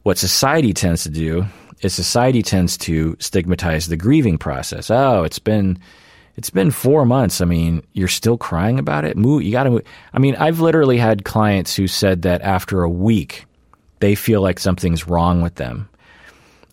[0.04, 1.46] What society tends to do
[1.82, 4.90] is society tends to stigmatize the grieving process.
[4.90, 5.78] Oh, it's been
[6.38, 7.42] it's been four months.
[7.42, 9.18] I mean, you're still crying about it.
[9.18, 9.84] Move, you got to.
[10.14, 13.46] I mean, I've literally had clients who said that after a week,
[14.00, 15.90] they feel like something's wrong with them,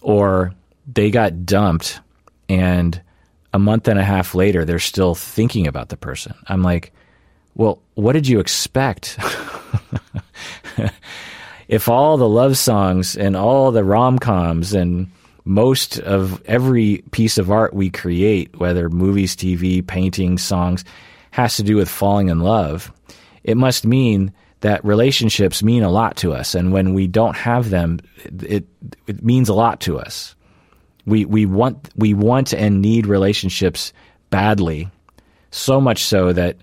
[0.02, 0.52] or
[0.92, 2.00] they got dumped,
[2.48, 3.00] and
[3.54, 6.34] a month and a half later, they're still thinking about the person.
[6.46, 6.92] I'm like,
[7.54, 9.18] well, what did you expect?
[11.68, 15.10] if all the love songs and all the rom coms and
[15.44, 20.84] most of every piece of art we create, whether movies, TV, paintings, songs,
[21.30, 22.92] has to do with falling in love,
[23.42, 26.54] it must mean that relationships mean a lot to us.
[26.54, 28.00] And when we don't have them,
[28.42, 28.64] it,
[29.06, 30.34] it means a lot to us.
[31.04, 33.92] We, we, want, we want and need relationships
[34.30, 34.88] badly,
[35.50, 36.56] so much so that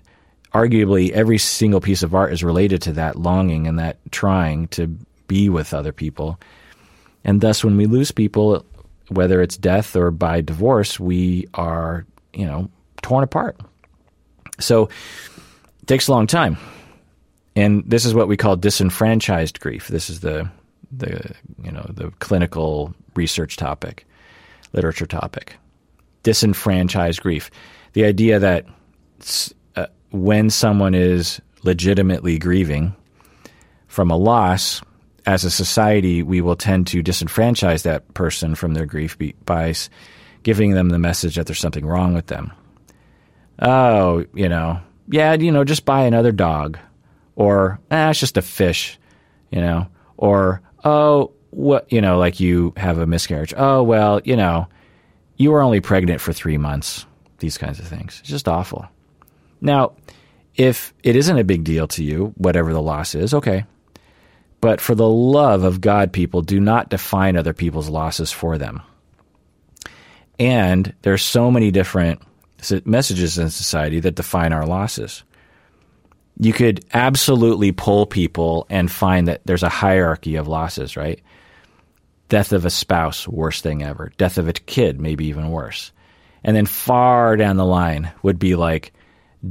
[0.52, 4.88] arguably every single piece of art is related to that longing and that trying to
[5.28, 6.40] be with other people.
[7.24, 8.66] And thus, when we lose people,
[9.08, 12.70] whether it's death or by divorce, we are, you know,
[13.02, 13.60] torn apart.
[14.60, 16.56] So it takes a long time.
[17.54, 19.88] And this is what we call disenfranchised grief.
[19.88, 20.48] This is the
[20.90, 24.06] the you know the clinical research topic,
[24.72, 25.56] literature topic.
[26.22, 27.50] Disenfranchised grief.
[27.92, 28.66] The idea that
[29.76, 32.94] uh, when someone is legitimately grieving
[33.88, 34.80] from a loss,
[35.26, 39.74] as a society, we will tend to disenfranchise that person from their grief by
[40.42, 42.52] giving them the message that there's something wrong with them.
[43.60, 46.78] Oh, you know, yeah, you know, just buy another dog,
[47.36, 48.98] or ah, it's just a fish,
[49.50, 53.54] you know, or oh, what, you know, like you have a miscarriage.
[53.56, 54.66] Oh, well, you know,
[55.36, 57.06] you were only pregnant for three months.
[57.38, 58.18] These kinds of things.
[58.20, 58.88] It's just awful.
[59.60, 59.92] Now,
[60.54, 63.64] if it isn't a big deal to you, whatever the loss is, okay,
[64.62, 68.80] but for the love of God, people, do not define other people's losses for them.
[70.38, 72.22] And there's so many different
[72.84, 75.24] messages in society that define our losses.
[76.38, 81.20] You could absolutely pull people and find that there's a hierarchy of losses, right?
[82.28, 84.12] Death of a spouse, worst thing ever.
[84.16, 85.90] Death of a kid, maybe even worse.
[86.44, 88.92] And then far down the line would be like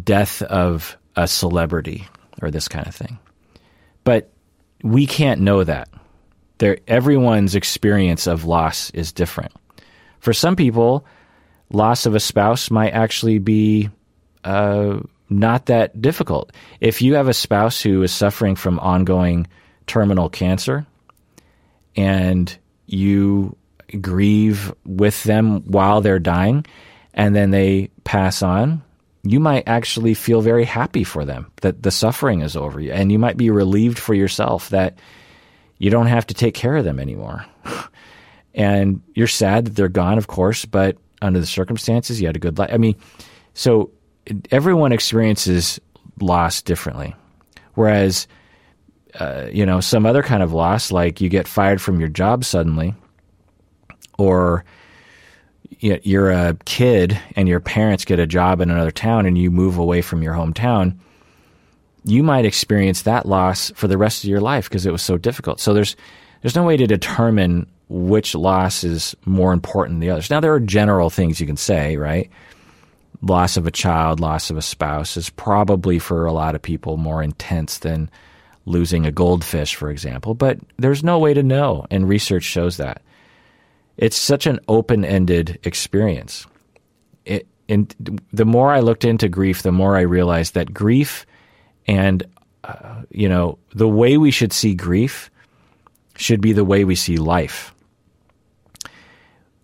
[0.05, 2.07] death of a celebrity
[2.41, 3.19] or this kind of thing.
[4.05, 4.30] But
[4.83, 5.89] we can't know that.
[6.87, 9.51] Everyone's experience of loss is different.
[10.19, 11.05] For some people,
[11.71, 13.89] loss of a spouse might actually be
[14.43, 16.51] uh, not that difficult.
[16.79, 19.47] If you have a spouse who is suffering from ongoing
[19.87, 20.85] terminal cancer
[21.95, 22.55] and
[22.85, 23.55] you
[23.99, 26.65] grieve with them while they're dying
[27.13, 28.83] and then they pass on,
[29.23, 32.79] you might actually feel very happy for them that the suffering is over.
[32.79, 34.97] And you might be relieved for yourself that
[35.77, 37.45] you don't have to take care of them anymore.
[38.55, 42.39] and you're sad that they're gone, of course, but under the circumstances, you had a
[42.39, 42.71] good life.
[42.73, 42.95] I mean,
[43.53, 43.91] so
[44.49, 45.79] everyone experiences
[46.19, 47.15] loss differently.
[47.75, 48.27] Whereas,
[49.19, 52.43] uh, you know, some other kind of loss, like you get fired from your job
[52.43, 52.95] suddenly,
[54.17, 54.65] or
[55.79, 59.77] you're a kid and your parents get a job in another town and you move
[59.77, 60.95] away from your hometown,
[62.03, 65.17] you might experience that loss for the rest of your life because it was so
[65.17, 65.59] difficult.
[65.59, 65.95] So there's
[66.41, 70.29] there's no way to determine which loss is more important than the others.
[70.29, 72.29] Now there are general things you can say, right?
[73.21, 76.97] Loss of a child, loss of a spouse is probably for a lot of people
[76.97, 78.09] more intense than
[78.65, 80.33] losing a goldfish, for example.
[80.33, 83.01] But there's no way to know, and research shows that
[84.01, 86.47] it's such an open ended experience.
[87.23, 91.25] It, and the more I looked into grief, the more I realized that grief
[91.87, 92.23] and,
[92.63, 95.29] uh, you know, the way we should see grief
[96.17, 97.73] should be the way we see life.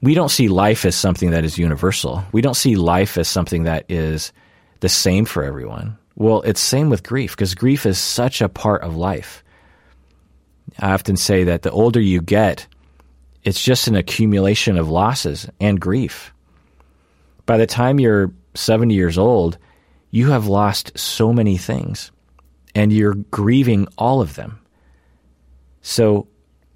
[0.02, 2.24] We don't see life as something that is universal.
[2.32, 4.32] We don't see life as something that is
[4.80, 5.98] the same for everyone.
[6.16, 9.44] Well, it's same with grief because grief is such a part of life.
[10.80, 12.68] I often say that the older you get,
[13.48, 16.34] it's just an accumulation of losses and grief.
[17.46, 19.58] By the time you're 70 years old,
[20.12, 22.12] you have lost so many things
[22.76, 24.60] and you're grieving all of them.
[25.82, 26.28] So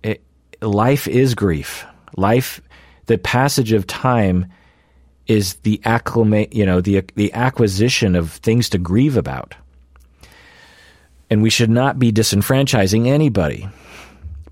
[0.02, 0.24] it,
[0.62, 1.86] life is grief.
[2.16, 2.62] Life,
[3.08, 4.46] the passage of time
[5.28, 9.56] is the acclimate, you know, the, the acquisition of things to grieve about.
[11.30, 13.68] And we should not be disenfranchising anybody,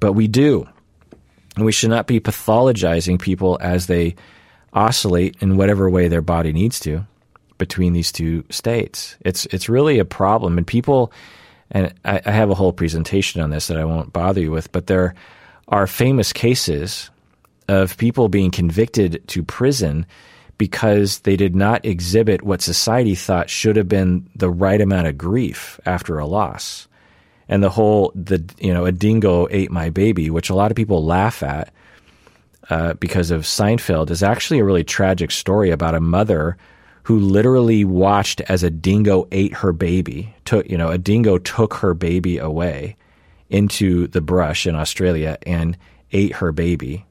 [0.02, 0.68] but we do.
[1.60, 4.16] And we should not be pathologizing people as they
[4.72, 7.06] oscillate in whatever way their body needs to
[7.58, 9.18] between these two states.
[9.26, 11.12] It's it's really a problem, and people.
[11.70, 14.72] And I, I have a whole presentation on this that I won't bother you with,
[14.72, 15.16] but there
[15.68, 17.10] are famous cases
[17.68, 20.06] of people being convicted to prison
[20.58, 25.18] because they did not exhibit what society thought should have been the right amount of
[25.18, 26.88] grief after a loss
[27.50, 30.78] and the whole the you know a dingo ate my baby, which a lot of
[30.78, 31.74] people laugh at
[32.70, 36.56] uh, because of Seinfeld, is actually a really tragic story about a mother
[37.04, 40.34] who literally watched as a dingo ate her baby.
[40.46, 42.96] Took you know a dingo took her baby away
[43.50, 45.78] into the brush in Australia and
[46.12, 47.06] ate her baby.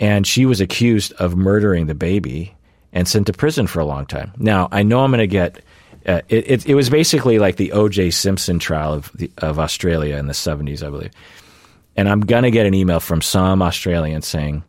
[0.00, 2.54] and she was accused of murdering the baby
[2.92, 4.32] and sent to prison for a long time.
[4.38, 5.64] Now I know I'm going to get.
[6.06, 8.10] Uh, it, it, it was basically like the O.J.
[8.10, 11.12] Simpson trial of the, of Australia in the 70s, I believe.
[11.96, 14.64] And I'm gonna get an email from some Australian saying,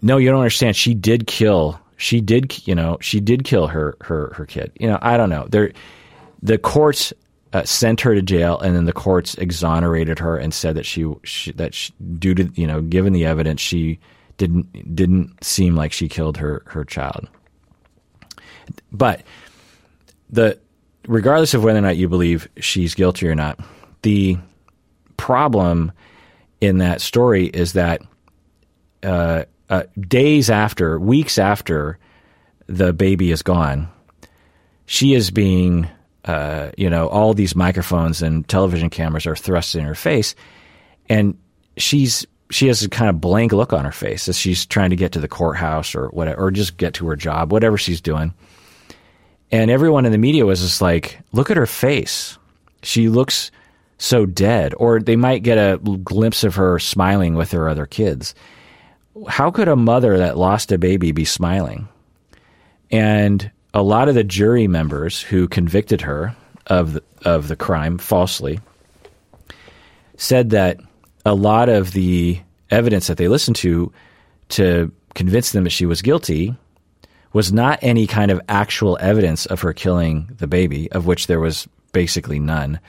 [0.00, 0.74] "No, you don't understand.
[0.74, 1.78] She did kill.
[1.98, 2.66] She did.
[2.66, 4.72] You know, she did kill her her her kid.
[4.80, 5.46] You know, I don't know.
[5.50, 5.72] There,
[6.42, 7.12] the courts
[7.52, 11.06] uh, sent her to jail, and then the courts exonerated her and said that she,
[11.24, 13.98] she that she, due to you know, given the evidence, she
[14.38, 17.28] didn't didn't seem like she killed her her child.
[18.90, 19.22] But
[20.30, 20.58] the
[21.06, 23.58] regardless of whether or not you believe she's guilty or not,
[24.02, 24.36] the
[25.16, 25.92] problem
[26.60, 28.02] in that story is that
[29.02, 31.98] uh, uh, days after, weeks after
[32.66, 33.88] the baby is gone,
[34.86, 35.88] she is being
[36.26, 40.34] uh, you know, all these microphones and television cameras are thrust in her face,
[41.08, 41.38] and
[41.76, 44.96] she's she has a kind of blank look on her face as she's trying to
[44.96, 48.34] get to the courthouse or whatever, or just get to her job, whatever she's doing.
[49.52, 52.38] And everyone in the media was just like, "Look at her face.
[52.82, 53.50] She looks
[53.98, 58.34] so dead." Or they might get a glimpse of her smiling with her other kids.
[59.28, 61.88] How could a mother that lost a baby be smiling?
[62.90, 66.34] And a lot of the jury members who convicted her
[66.66, 68.60] of the, of the crime falsely
[70.16, 70.80] said that
[71.24, 72.40] a lot of the
[72.70, 73.92] evidence that they listened to
[74.48, 76.54] to convince them that she was guilty
[77.36, 81.38] was not any kind of actual evidence of her killing the baby, of which there
[81.38, 82.80] was basically none,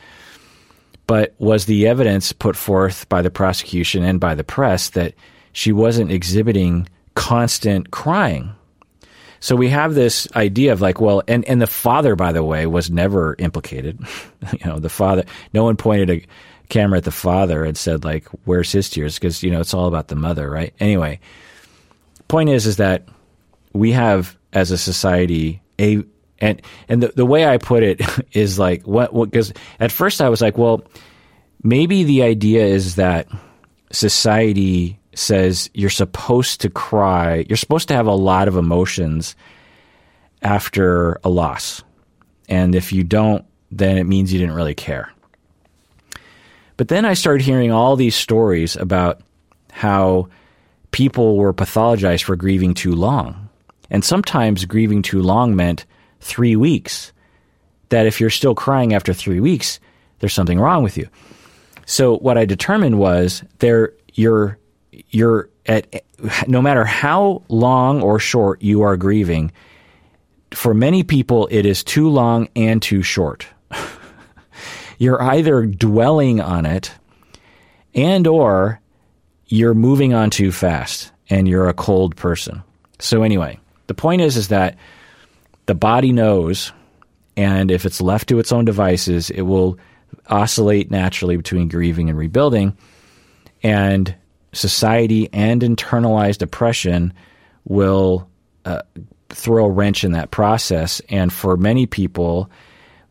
[1.06, 5.14] but was the evidence put forth by the prosecution and by the press that
[5.52, 8.54] she wasn't exhibiting constant crying
[9.40, 12.66] so we have this idea of like, well, and, and the father, by the way,
[12.66, 14.00] was never implicated.
[14.52, 16.26] you know, the father, no one pointed a
[16.70, 19.16] camera at the father and said like, where's his tears?
[19.16, 20.74] Because, you know, it's all about the mother, right?
[20.80, 21.20] Anyway,
[22.28, 23.08] point is, is that
[23.78, 26.04] we have as a society a,
[26.40, 28.02] and, and the, the way I put it
[28.32, 30.84] is like, what, because at first I was like, well,
[31.64, 33.28] maybe the idea is that
[33.92, 37.46] society says you're supposed to cry.
[37.48, 39.36] You're supposed to have a lot of emotions
[40.42, 41.84] after a loss.
[42.50, 45.12] And if you don't, then it means you didn't really care.
[46.78, 49.22] But then I started hearing all these stories about
[49.72, 50.30] how
[50.92, 53.47] people were pathologized for grieving too long.
[53.90, 55.86] And sometimes grieving too long meant
[56.20, 57.12] three weeks.
[57.90, 59.80] That if you're still crying after three weeks,
[60.20, 61.08] there's something wrong with you.
[61.86, 64.58] So what I determined was there you're
[65.10, 66.04] you're at
[66.48, 69.52] no matter how long or short you are grieving,
[70.52, 73.48] for many people it is too long and too short.
[74.98, 76.92] you're either dwelling on it
[77.94, 78.82] and or
[79.48, 82.64] you're moving on too fast and you're a cold person.
[83.00, 84.78] So anyway, the point is is that
[85.66, 86.72] the body knows
[87.38, 89.78] and if it's left to its own devices, it will
[90.28, 92.76] oscillate naturally between grieving and rebuilding.
[93.62, 94.14] And
[94.54, 97.14] society and internalized oppression
[97.66, 98.28] will
[98.66, 98.82] uh,
[99.30, 101.00] throw a wrench in that process.
[101.10, 102.50] And for many people,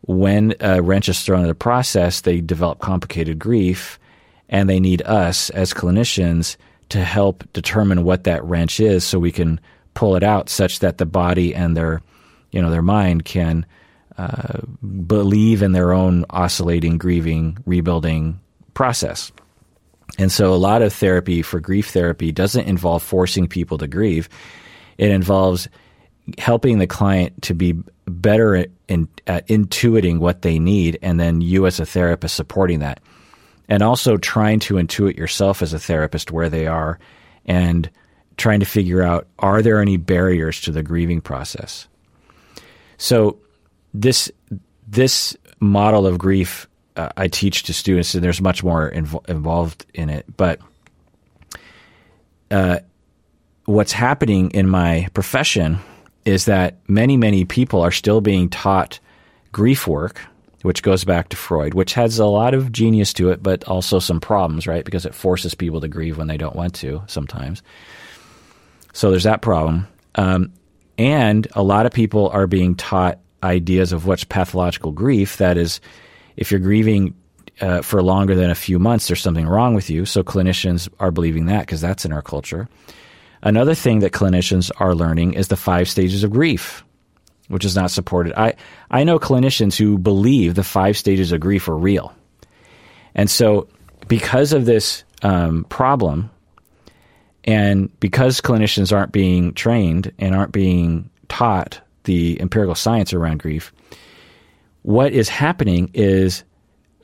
[0.01, 3.97] when a wrench is thrown in the process, they develop complicated grief,
[4.49, 6.57] and they need us as clinicians
[6.89, 9.59] to help determine what that wrench is, so we can
[9.97, 12.03] pull it out, such that the body and their,
[12.51, 13.65] you know, their mind can
[14.15, 14.59] uh,
[15.07, 18.39] believe in their own oscillating, grieving, rebuilding
[18.75, 19.31] process.
[20.19, 24.29] And so a lot of therapy for grief therapy doesn't involve forcing people to grieve.
[24.99, 25.67] It involves
[26.37, 27.73] helping the client to be
[28.05, 32.99] better in, at intuiting what they need and then you as a therapist supporting that.
[33.67, 36.99] And also trying to intuit yourself as a therapist where they are
[37.47, 37.89] and
[38.37, 41.87] trying to figure out are there any barriers to the grieving process.
[42.97, 43.39] So
[43.93, 44.31] this
[44.87, 49.85] this model of grief uh, I teach to students, and there's much more inv- involved
[49.93, 50.25] in it.
[50.35, 50.59] But
[52.49, 52.79] uh,
[53.65, 55.77] what's happening in my profession
[56.25, 58.99] is that many, many people are still being taught
[59.51, 60.21] grief work,
[60.63, 63.99] which goes back to Freud, which has a lot of genius to it, but also
[63.99, 64.83] some problems, right?
[64.83, 67.61] Because it forces people to grieve when they don't want to sometimes.
[68.97, 69.87] So there's that problem.
[70.15, 70.53] Um,
[70.97, 75.79] and a lot of people are being taught ideas of what's pathological grief that is
[76.35, 77.13] if you're grieving
[77.61, 80.05] uh, for longer than a few months, there's something wrong with you.
[80.05, 82.67] So clinicians are believing that because that's in our culture.
[83.43, 86.83] Another thing that clinicians are learning is the five stages of grief,
[87.49, 88.33] which is not supported.
[88.35, 88.55] I,
[88.89, 92.15] I know clinicians who believe the five stages of grief are real.
[93.13, 93.67] And so,
[94.07, 96.31] because of this um, problem,
[97.47, 103.73] And because clinicians aren't being trained and aren't being taught the empirical science around grief,
[104.83, 106.43] what is happening is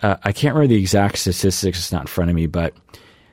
[0.03, 2.73] uh, I can't remember the exact statistics, it's not in front of me, but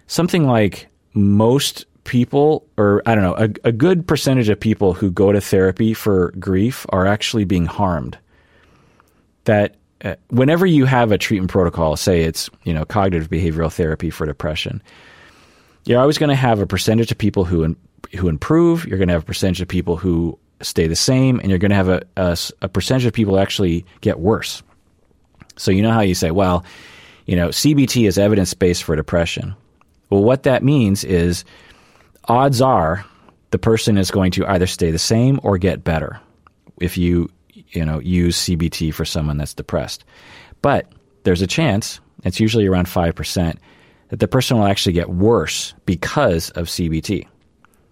[0.06, 5.10] something like most people, or I don't know, a, a good percentage of people who
[5.10, 8.16] go to therapy for grief are actually being harmed.
[9.44, 9.74] That
[10.04, 14.24] uh, whenever you have a treatment protocol, say it's you know cognitive behavioral therapy for
[14.24, 14.80] depression,
[15.90, 17.76] you're always going to have a percentage of people who in,
[18.16, 18.86] who improve.
[18.86, 21.70] You're going to have a percentage of people who stay the same, and you're going
[21.70, 24.62] to have a, a, a percentage of people actually get worse.
[25.56, 26.64] So you know how you say, well,
[27.26, 29.56] you know, CBT is evidence based for depression.
[30.10, 31.44] Well, what that means is
[32.28, 33.04] odds are
[33.50, 36.20] the person is going to either stay the same or get better
[36.80, 40.04] if you you know use CBT for someone that's depressed.
[40.62, 40.86] But
[41.24, 43.56] there's a chance, it's usually around 5%,
[44.10, 47.26] that the person will actually get worse because of CBT.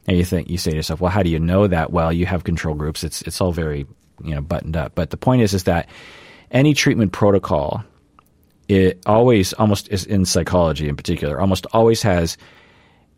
[0.07, 1.93] And you think you say to yourself, well, how do you know that?
[1.93, 3.05] Well, you have control groups.
[3.05, 3.87] It's it's all very
[4.23, 4.95] you know buttoned up.
[4.95, 5.89] But the point is is that
[6.51, 7.85] any treatment protocol,
[8.69, 12.37] it always almost is in psychology in particular, almost always has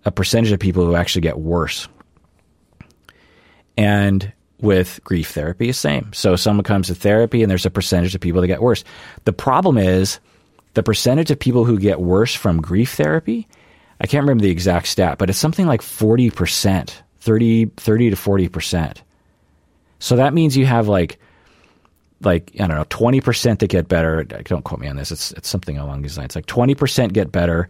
[0.05, 1.89] a percentage of people who actually get worse.
[3.77, 6.13] And with grief therapy the same.
[6.13, 8.85] So someone comes to therapy and there's a percentage of people that get worse.
[9.25, 10.21] The problem is
[10.75, 13.49] the percentage of people who get worse from grief therapy,
[14.01, 18.97] I can't remember the exact stat, but it's something like 40%, 30, 30 to 40%.
[19.99, 21.19] So that means you have like
[22.23, 24.25] like I don't know, twenty percent that get better.
[24.25, 25.11] Don't quote me on this.
[25.11, 26.35] It's it's something along these lines.
[26.35, 27.69] Like twenty percent get better,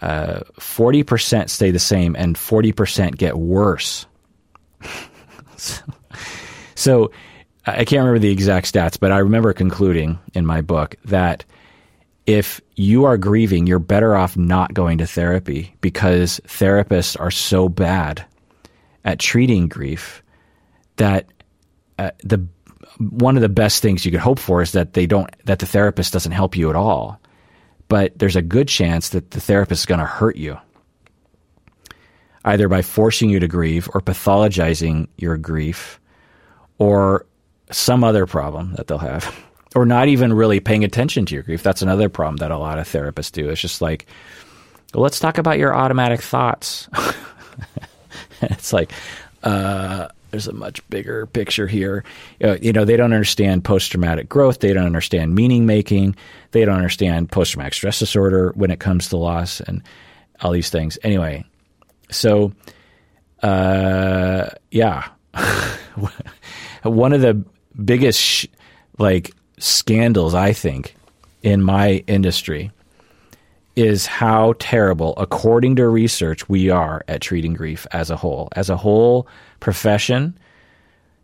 [0.00, 4.06] uh, forty percent stay the same, and forty percent get worse.
[5.56, 5.82] so,
[6.74, 7.10] so
[7.66, 11.44] I can't remember the exact stats, but I remember concluding in my book that
[12.28, 17.70] if you are grieving, you're better off not going to therapy because therapists are so
[17.70, 18.22] bad
[19.02, 20.22] at treating grief
[20.96, 21.26] that
[21.98, 22.46] uh, the
[22.98, 25.66] one of the best things you could hope for is that they don't that the
[25.66, 27.18] therapist doesn't help you at all.
[27.88, 30.58] But there's a good chance that the therapist is going to hurt you.
[32.44, 35.98] Either by forcing you to grieve or pathologizing your grief
[36.76, 37.24] or
[37.70, 39.34] some other problem that they'll have.
[39.74, 41.62] Or not even really paying attention to your grief.
[41.62, 43.50] That's another problem that a lot of therapists do.
[43.50, 44.06] It's just like,
[44.94, 46.88] well, let's talk about your automatic thoughts.
[48.40, 48.92] it's like,
[49.42, 52.04] uh, there's a much bigger picture here.
[52.42, 54.60] Uh, you know, they don't understand post traumatic growth.
[54.60, 56.16] They don't understand meaning making.
[56.52, 59.82] They don't understand post traumatic stress disorder when it comes to loss and
[60.40, 60.98] all these things.
[61.02, 61.44] Anyway,
[62.10, 62.52] so
[63.42, 65.08] uh, yeah,
[66.82, 67.42] one of the
[67.82, 68.46] biggest sh-
[68.98, 70.94] like scandals I think
[71.42, 72.70] in my industry
[73.76, 78.48] is how terrible, according to research, we are at treating grief as a whole.
[78.56, 79.28] As a whole
[79.60, 80.36] profession,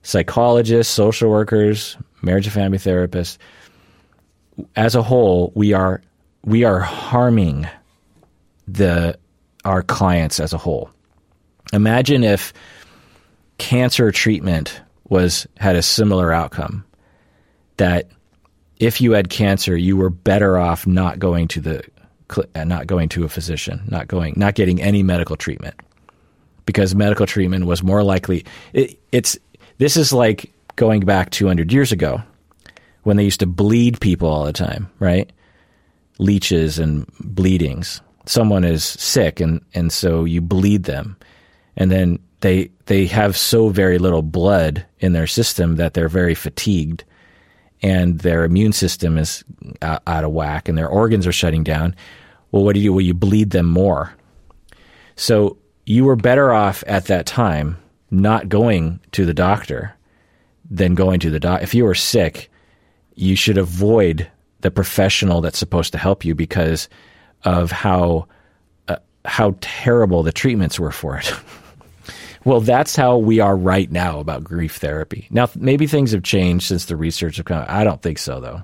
[0.02, 3.39] psychologists, social workers, marriage and family therapists,
[4.77, 6.01] as a whole, we are
[6.44, 7.66] we are harming
[8.69, 9.19] the
[9.65, 10.90] our clients as a whole.
[11.73, 12.52] Imagine if
[13.59, 16.85] cancer treatment was had a similar outcome
[17.78, 18.09] that
[18.85, 21.82] if you had cancer, you were better off not going to the
[22.55, 25.74] uh, not going to a physician, not going, not getting any medical treatment,
[26.66, 28.44] because medical treatment was more likely.
[28.74, 29.39] It, it's
[29.78, 32.23] this is like going back 200 years ago,
[33.05, 35.32] when they used to bleed people all the time, right?
[36.19, 38.02] Leeches and bleedings.
[38.27, 41.16] Someone is sick, and and so you bleed them,
[41.77, 46.35] and then they they have so very little blood in their system that they're very
[46.35, 47.05] fatigued
[47.85, 49.44] and their immune system is
[49.82, 51.94] out, of whack and their organs are shutting down.
[52.51, 52.93] Well, what do you do?
[52.94, 54.15] Well, you bleed them more.
[55.16, 57.77] So you were better off at that time
[58.11, 59.94] not going to the doctor
[60.70, 61.62] than going to the doc.
[61.62, 62.51] If you were sick,
[63.16, 64.31] you should avoid
[64.62, 66.89] the professional that's supposed to help you because
[67.44, 68.27] of how
[68.89, 68.97] uh,
[69.27, 71.31] how terrible the treatments were for it.
[72.45, 75.27] Well, that's how we are right now about grief therapy.
[75.31, 77.65] Now, maybe things have changed since the research have come.
[77.69, 78.62] I don't think so, though,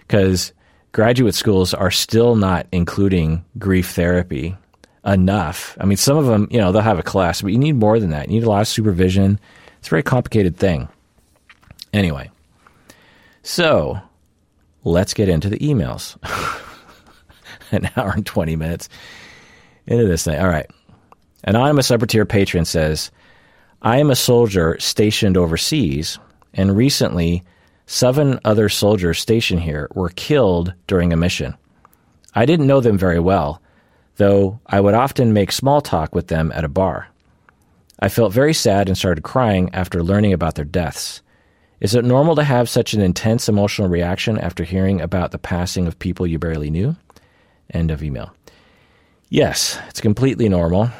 [0.00, 0.52] because
[0.92, 4.56] graduate schools are still not including grief therapy
[5.04, 5.76] enough.
[5.80, 8.00] I mean, some of them, you know, they'll have a class, but you need more
[8.00, 8.28] than that.
[8.28, 9.38] You need a lot of supervision.
[9.78, 10.88] It's a very complicated thing.
[11.92, 12.30] Anyway,
[13.42, 14.00] so
[14.82, 16.16] let's get into the emails.
[17.72, 18.88] An hour and 20 minutes
[19.86, 20.38] into this thing.
[20.38, 20.70] All right.
[21.46, 23.10] Anonymous upper patron says,
[23.80, 26.18] I am a soldier stationed overseas,
[26.54, 27.44] and recently
[27.86, 31.54] seven other soldiers stationed here were killed during a mission.
[32.34, 33.62] I didn't know them very well,
[34.16, 37.08] though I would often make small talk with them at a bar.
[38.00, 41.22] I felt very sad and started crying after learning about their deaths.
[41.80, 45.86] Is it normal to have such an intense emotional reaction after hearing about the passing
[45.86, 46.96] of people you barely knew?
[47.70, 48.34] End of email.
[49.28, 50.90] Yes, it's completely normal.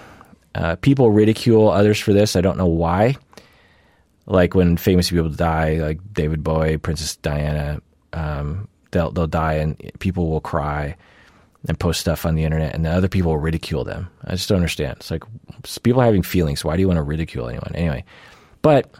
[0.56, 2.34] Uh, people ridicule others for this.
[2.34, 3.16] I don't know why.
[4.24, 7.82] Like when famous people die, like David Bowie, Princess Diana,
[8.14, 10.96] um, they'll they'll die and people will cry
[11.68, 14.08] and post stuff on the internet, and the other people will ridicule them.
[14.24, 14.96] I just don't understand.
[14.98, 15.24] It's like
[15.82, 16.64] people having feelings.
[16.64, 18.04] Why do you want to ridicule anyone anyway?
[18.62, 18.90] But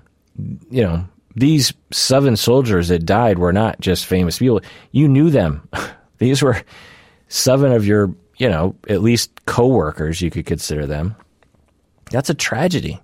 [0.71, 4.61] you know, these seven soldiers that died were not just famous people.
[4.93, 5.67] You knew them.
[6.19, 6.63] these were
[7.29, 10.21] seven of your, you know, at least coworkers.
[10.21, 11.17] You could consider them.
[12.11, 13.01] That's a tragedy,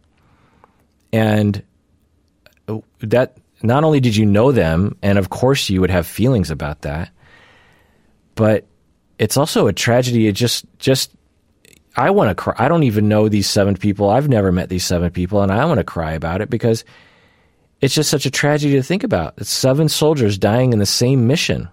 [1.12, 1.62] and
[3.00, 6.82] that not only did you know them, and of course you would have feelings about
[6.82, 7.10] that,
[8.34, 8.66] but
[9.18, 10.26] it's also a tragedy.
[10.26, 11.12] It just just
[11.96, 12.54] I want to cry.
[12.58, 14.08] I don't even know these seven people.
[14.08, 16.84] I've never met these seven people, and I want to cry about it because
[17.80, 19.34] it's just such a tragedy to think about.
[19.36, 21.68] It's seven soldiers dying in the same mission.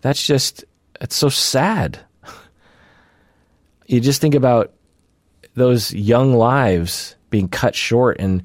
[0.00, 0.64] That's just
[1.00, 2.00] it's so sad.
[3.90, 4.74] You just think about
[5.58, 8.42] those young lives being cut short and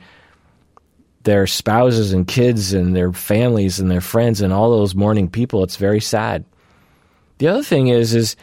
[1.24, 5.64] their spouses and kids and their families and their friends and all those mourning people.
[5.64, 6.44] It's very sad.
[7.38, 8.36] The other thing is is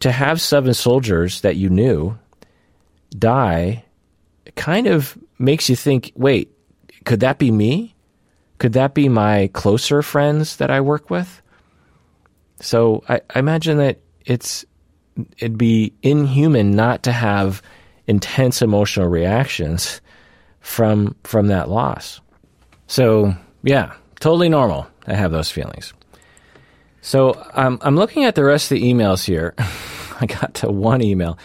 [0.00, 2.18] to have seven soldiers that you knew
[3.18, 3.84] die
[4.56, 6.50] kind of makes you think, wait,
[7.04, 7.94] could that be me?
[8.58, 11.42] Could that be my closer friends that I work with?
[12.60, 14.64] So I, I imagine that it's
[15.38, 17.62] it'd be inhuman not to have
[18.06, 20.00] intense emotional reactions
[20.60, 22.20] from from that loss.
[22.86, 25.92] So yeah, totally normal to have those feelings.
[27.00, 29.54] So um, I'm looking at the rest of the emails here.
[30.20, 31.38] I got to one email.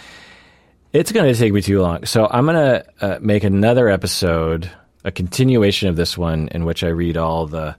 [0.93, 4.71] It's going to take me too long, so I'm going to uh, make another episode,
[5.03, 7.75] a continuation of this one, in which I read all the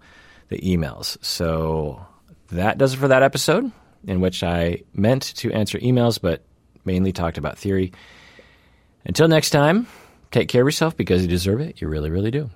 [0.48, 1.16] the emails.
[1.24, 2.05] So
[2.48, 3.70] that does it for that episode,
[4.07, 6.44] in which I meant to answer emails, but
[6.85, 7.93] mainly talked about theory.
[9.05, 9.87] Until next time.
[10.31, 11.81] Take care of yourself because you deserve it.
[11.81, 12.51] You really, really do.